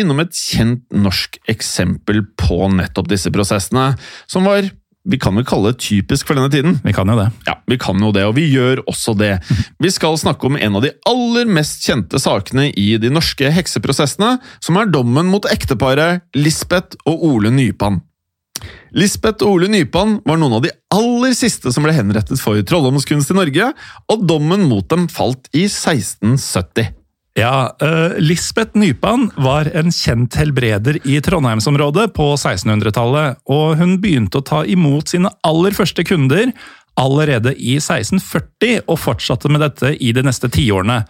[0.01, 3.91] innom et kjent norsk eksempel på nettopp disse prosessene,
[4.25, 4.71] som var
[5.07, 6.75] vi kan vel kalle det typisk for denne tiden.
[6.83, 7.29] Vi kan jo det.
[7.47, 9.37] Ja, vi kan jo det, og vi gjør også det.
[9.79, 14.35] Vi skal snakke om en av de aller mest kjente sakene i de norske hekseprosessene,
[14.59, 18.01] som er dommen mot ekteparet Lisbeth og Ole Nypan.
[18.91, 23.31] Lisbeth og Ole Nypan var noen av de aller siste som ble henrettet for trolldomskunst
[23.31, 23.71] i Norge,
[24.11, 26.98] og dommen mot dem falt i 1670.
[27.37, 34.41] Ja, uh, Lisbeth Nypan var en kjent helbreder i Trondheimsområdet på 1600-tallet, og hun begynte
[34.41, 36.49] å ta imot sine aller første kunder
[36.99, 41.03] allerede i 1640, og fortsatte med dette i de neste tiårene.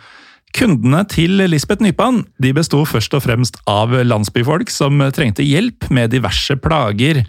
[0.56, 6.12] Kundene til Lisbeth Nypan de besto først og fremst av landsbyfolk som trengte hjelp med
[6.14, 7.24] diverse plager.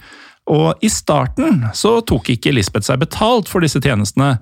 [0.50, 4.38] Og i starten så tok ikke Lisbeth seg betalt for disse tjenestene,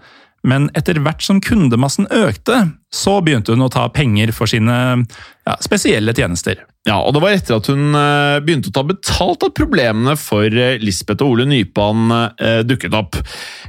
[0.46, 2.60] men etter hvert som kundemassen økte,
[2.94, 4.74] så begynte hun å ta penger for sine
[5.04, 6.62] ja, spesielle tjenester.
[6.88, 10.46] Ja, og det var etter at hun eh, begynte å ta betalt at problemene for
[10.48, 13.18] eh, Lisbeth og Ole Nypan eh, dukket opp.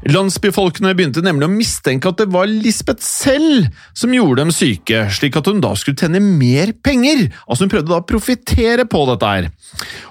[0.07, 3.67] Landsbyfolkene begynte nemlig å mistenke at det var Lisbeth selv
[3.97, 7.27] som gjorde dem syke, slik at hun da skulle tjene mer penger.
[7.43, 9.49] Altså Hun prøvde da å profitere på dette her.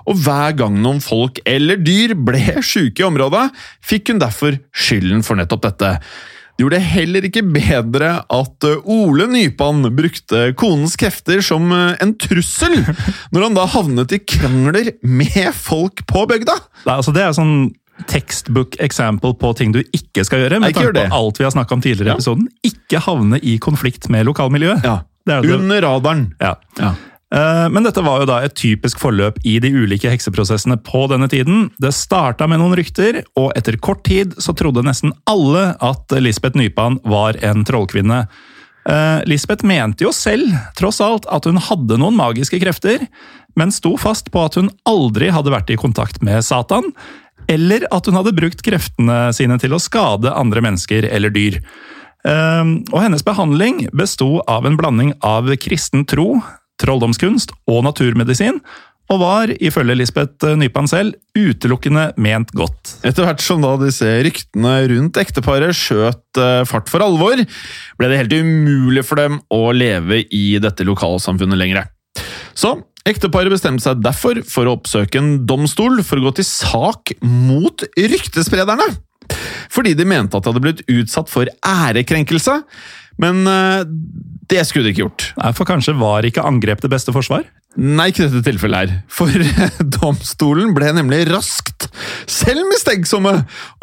[0.04, 3.46] Og hver gang noen folk eller dyr ble syke i området,
[3.80, 5.94] fikk hun derfor skylden for nettopp dette.
[6.58, 11.92] Det gjorde det heller ikke bedre at eh, Ole Nypan brukte konens krefter som eh,
[12.02, 12.80] en trussel,
[13.32, 16.56] når han da havnet i krangler med folk på bygda.
[16.82, 17.54] Nei, altså det er sånn
[18.10, 20.58] textbook example på ting du ikke skal gjøre.
[20.64, 22.18] med tanke på alt vi har om tidligere i Ja.
[22.18, 22.48] episoden.
[22.66, 24.82] Ikke havne i konflikt med lokalmiljøet.
[24.82, 25.54] Ja, Det det.
[25.60, 26.34] Under radaren.
[26.40, 26.56] Ja.
[26.78, 26.94] Ja.
[27.34, 31.28] Eh, Men dette var jo da et typisk forløp i de ulike hekseprosessene på denne
[31.28, 31.70] tiden.
[31.78, 36.56] Det starta med noen rykter, og etter kort tid så trodde nesten alle at Lisbeth
[36.56, 38.22] Nypan var en trollkvinne.
[38.88, 43.04] Eh, Lisbeth mente jo selv, tross alt, at hun hadde noen magiske krefter,
[43.58, 46.94] men sto fast på at hun aldri hadde vært i kontakt med Satan,
[47.48, 51.60] eller at hun hadde brukt kreftene sine til å skade andre mennesker eller dyr.
[52.24, 56.40] Eh, Og hennes behandling besto av en blanding av kristen tro,
[56.82, 58.62] trolldomskunst og naturmedisin,
[59.08, 62.98] og var, ifølge Lisbeth Nypan selv, utelukkende ment godt.
[63.08, 68.20] Etter hvert som da disse ryktene rundt ekteparet skjøt eh, fart for alvor, ble det
[68.20, 71.88] helt umulig for dem å leve i dette lokalsamfunnet lenger.
[72.58, 72.74] Så
[73.08, 77.88] ekteparet bestemte seg derfor for å oppsøke en domstol for å gå til sak mot
[77.96, 78.90] ryktesprederne.
[79.72, 82.60] Fordi de mente at de hadde blitt utsatt for ærekrenkelse,
[83.22, 83.86] men eh,
[84.48, 85.30] det skulle de ikke gjort.
[85.40, 87.46] Nei, For kanskje var ikke angrep det beste forsvar?
[87.78, 88.94] Nei, ikke dette tilfellet her.
[89.12, 89.32] For
[89.98, 91.88] domstolen ble nemlig raskt
[92.30, 93.34] selv mistenksomme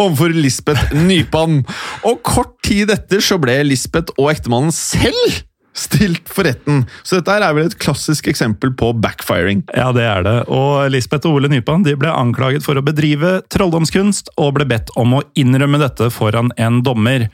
[0.01, 1.61] overfor Lisbeth Nypan.
[2.07, 5.43] Og kort tid etter så ble Lisbeth og ektemannen selv
[5.75, 6.85] stilt for retten.
[7.03, 9.65] Så dette er vel et klassisk eksempel på backfiring.
[9.75, 10.35] Ja, det er det.
[10.51, 14.93] Og Lisbeth og Ole Nypan de ble anklaget for å bedrive trolldomskunst, og ble bedt
[14.99, 17.27] om å innrømme dette foran en dommer.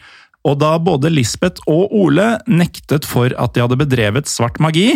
[0.48, 4.96] Og da både Lisbeth og Ole nektet for at de hadde bedrevet svart magi,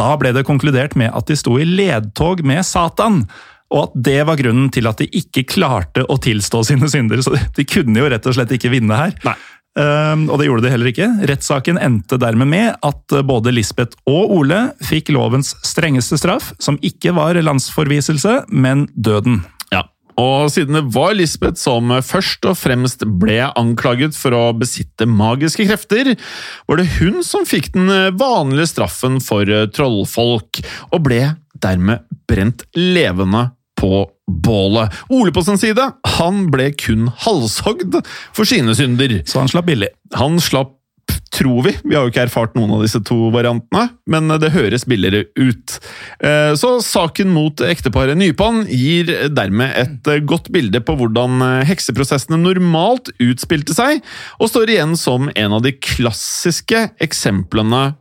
[0.00, 3.26] da ble det konkludert med at de sto i ledtog med Satan.
[3.70, 7.20] Og at det var grunnen til at de ikke klarte å tilstå sine synder.
[7.22, 9.12] Så de kunne jo rett og slett ikke vinne her.
[9.26, 9.36] Nei.
[9.78, 11.06] Um, og det gjorde de heller ikke.
[11.30, 16.78] Rettssaken endte dermed med at uh, både Lisbeth og Ole fikk lovens strengeste straff, som
[16.82, 19.44] ikke var landsforviselse, men døden.
[19.70, 19.84] Ja.
[20.18, 25.68] Og siden det var Lisbeth som først og fremst ble anklaget for å besitte magiske
[25.70, 26.16] krefter,
[26.66, 29.46] var det hun som fikk den vanlige straffen for
[29.76, 31.22] trollfolk, og ble
[31.62, 34.92] dermed brent levende på bålet.
[35.10, 35.86] Ole på sin side,
[36.18, 38.02] han ble kun halshogd
[38.36, 39.20] for sine synder.
[39.26, 39.90] Så han slapp billig.
[40.18, 40.76] Han slapp,
[41.34, 44.84] tror vi, vi har jo ikke erfart noen av disse to variantene, men det høres
[44.86, 45.76] billigere ut.
[46.22, 51.66] Eh, Så saken mot ekteparet Nypan gir dermed et eh, godt bilde på hvordan eh,
[51.70, 54.04] hekseprosessene normalt utspilte seg,
[54.38, 57.92] og står igjen som en av de klassiske eksemplene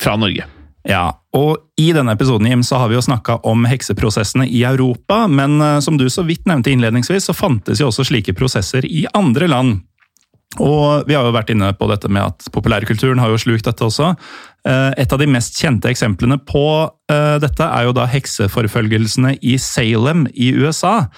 [0.00, 0.46] fra Norge.
[0.86, 5.24] Ja, og i denne episoden Jim, så har vi jo snakka om hekseprosessene i Europa,
[5.26, 9.02] men eh, som du så vidt nevnte innledningsvis, så fantes jo også slike prosesser i
[9.18, 9.80] andre land.
[10.62, 13.84] Og vi har jo vært inne på dette med at populærkulturen har jo slukt dette
[13.84, 14.14] også.
[14.68, 16.64] Eh, Et av de mest kjente eksemplene på
[17.10, 21.08] eh, dette er jo da hekseforfølgelsene i Salem i USA.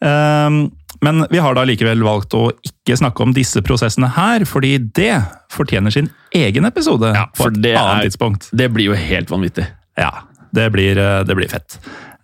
[0.00, 0.62] Eh,
[1.04, 5.12] Men vi har da likevel valgt å ikke snakke om disse prosessene her, fordi det
[5.54, 8.48] fortjener sin egen episode Ja, på et det annet er- tidspunkt.
[8.56, 9.66] Det blir jo helt vanvittig.
[9.98, 10.10] Ja,
[10.54, 11.78] det blir, eh, det blir fett.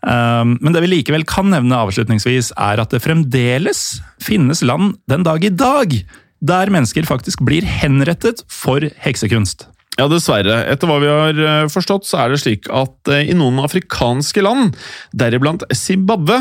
[0.05, 5.23] Um, men det vi likevel kan nevne avslutningsvis, er at det fremdeles finnes land den
[5.25, 5.95] dag i dag
[6.45, 9.67] der mennesker faktisk blir henrettet for heksekunst.
[9.95, 10.57] Ja, dessverre.
[10.73, 14.43] Etter hva vi har eh, forstått, så er det slik at eh, i noen afrikanske
[14.43, 14.75] land,
[15.15, 16.41] deriblant Zimbabwe,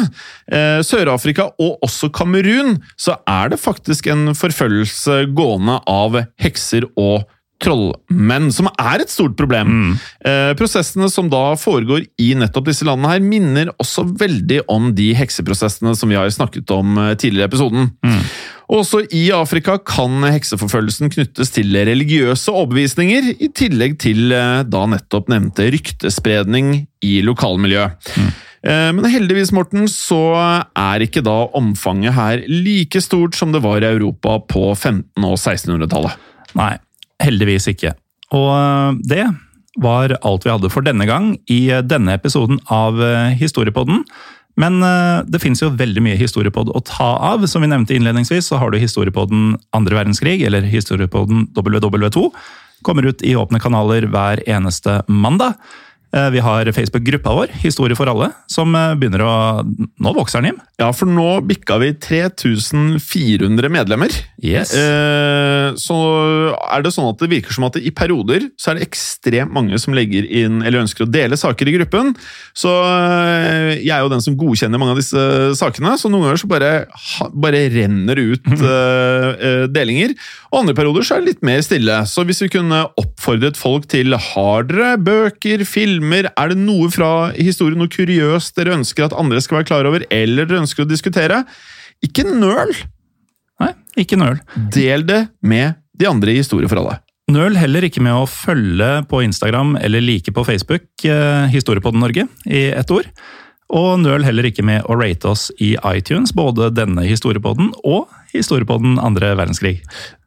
[0.49, 7.29] eh, Sør-Afrika og også Kamerun, så er det faktisk en forfølgelse gående av hekser og
[7.61, 9.93] trollmenn, som er et stort problem.
[10.25, 15.11] Eh, prosessene som da foregår i nettopp disse landene her, minner også veldig om de
[15.17, 17.91] hekseprosessene som vi har snakket om eh, tidligere i episoden.
[18.03, 18.19] Mm.
[18.73, 25.29] også i Afrika kan hekseforfølgelsen knyttes til religiøse overbevisninger, i tillegg til eh, da nettopp
[25.31, 28.15] nevnte ryktespredning i lokalmiljøet.
[28.17, 28.33] Mm.
[28.63, 33.89] Men heldigvis, Morten, så er ikke da omfanget her like stort som det var i
[33.89, 36.15] Europa på 1500- og 1600-tallet.
[36.55, 36.77] Nei,
[37.21, 37.93] heldigvis ikke.
[38.33, 39.25] Og eh, det
[39.81, 44.05] var alt vi hadde for denne gang i eh, denne episoden av eh, Historiepodden.
[44.53, 44.75] Men
[45.25, 47.41] det fins jo veldig mye historiepod å ta av.
[47.49, 52.27] Som vi nevnte innledningsvis, så har du historiepodden andre verdenskrig, eller historiepodden WW2.
[52.85, 55.57] Kommer ut i åpne kanaler hver eneste mandag.
[56.13, 59.33] Eh, Vi har Facebook-gruppa vår, Historie for alle, som eh, begynner å
[60.03, 60.59] Nå vokser den, Jim.
[60.81, 64.13] Ja, for nå bikka vi 3400 medlemmer.
[64.43, 64.73] Yes.
[64.77, 65.97] Eh, så
[66.53, 69.77] er det sånn at det virker som at i perioder så er det ekstremt mange
[69.81, 72.11] som legger inn, eller ønsker å dele saker i gruppen.
[72.57, 72.71] Så
[73.79, 75.23] jeg er jo den som godkjenner mange av disse
[75.57, 76.71] sakene, så noen ganger så bare,
[77.45, 80.17] bare renner det ut eh, delinger.
[80.51, 82.01] Og andre perioder så er det litt mer stille.
[82.09, 85.63] Så hvis vi kunne oppfordret folk til hardere bøker, bøker,
[86.03, 89.87] filmer, er det noe fra historien, noe kuriøst dere ønsker at andre skal være klar
[89.87, 91.43] over, eller dere ønsker å diskutere,
[92.03, 92.73] ikke nøl!
[93.61, 93.71] Nei,
[94.03, 94.41] ikke nøl.
[94.73, 96.97] Del det med de andre i Historie for alle.
[97.31, 102.25] Nøl heller ikke med å følge på Instagram eller like på Facebook eh, Historiepodden Norge
[102.43, 103.07] i ett ord.
[103.73, 108.99] Og nøl heller ikke med å rate oss i iTunes, både denne historiepodden og historiepodden
[108.99, 109.77] andre verdenskrig.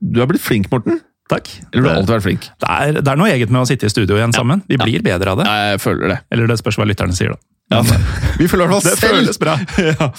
[0.01, 1.03] Du har blitt flink, Morten.
[1.31, 1.49] Takk.
[1.73, 2.45] Eller du har alltid vært flink.
[2.63, 4.63] det, er, det er noe eget med å sitte i studio igjen sammen.
[4.71, 5.47] Vi blir bedre av det.
[5.49, 6.19] Ja, jeg føler det.
[6.31, 7.43] Eller det spørs hva lytterne sier, da.
[7.75, 7.81] Ja,
[8.39, 9.27] vi føler oss hvert selv!
[9.27, 9.35] Det selv.
[9.35, 9.57] føles bra.
[9.91, 10.11] ja.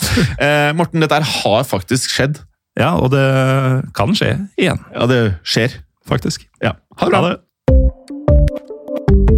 [0.44, 2.42] eh, Morten, dette har faktisk skjedd.
[2.78, 3.24] Ja, og det
[3.98, 5.80] kan skje igjen, Ja, det skjer.
[6.08, 6.44] faktisk.
[6.62, 6.76] Ja.
[7.00, 7.36] Ha det bra.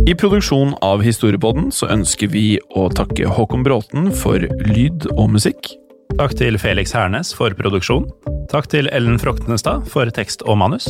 [0.09, 5.69] I produksjon av Historiepodden så ønsker vi å takke Håkon Bråten for lyd og musikk.
[6.17, 8.09] Takk til Felix Hernes for produksjon.
[8.49, 10.89] Takk til Ellen Froktenestad for tekst og manus.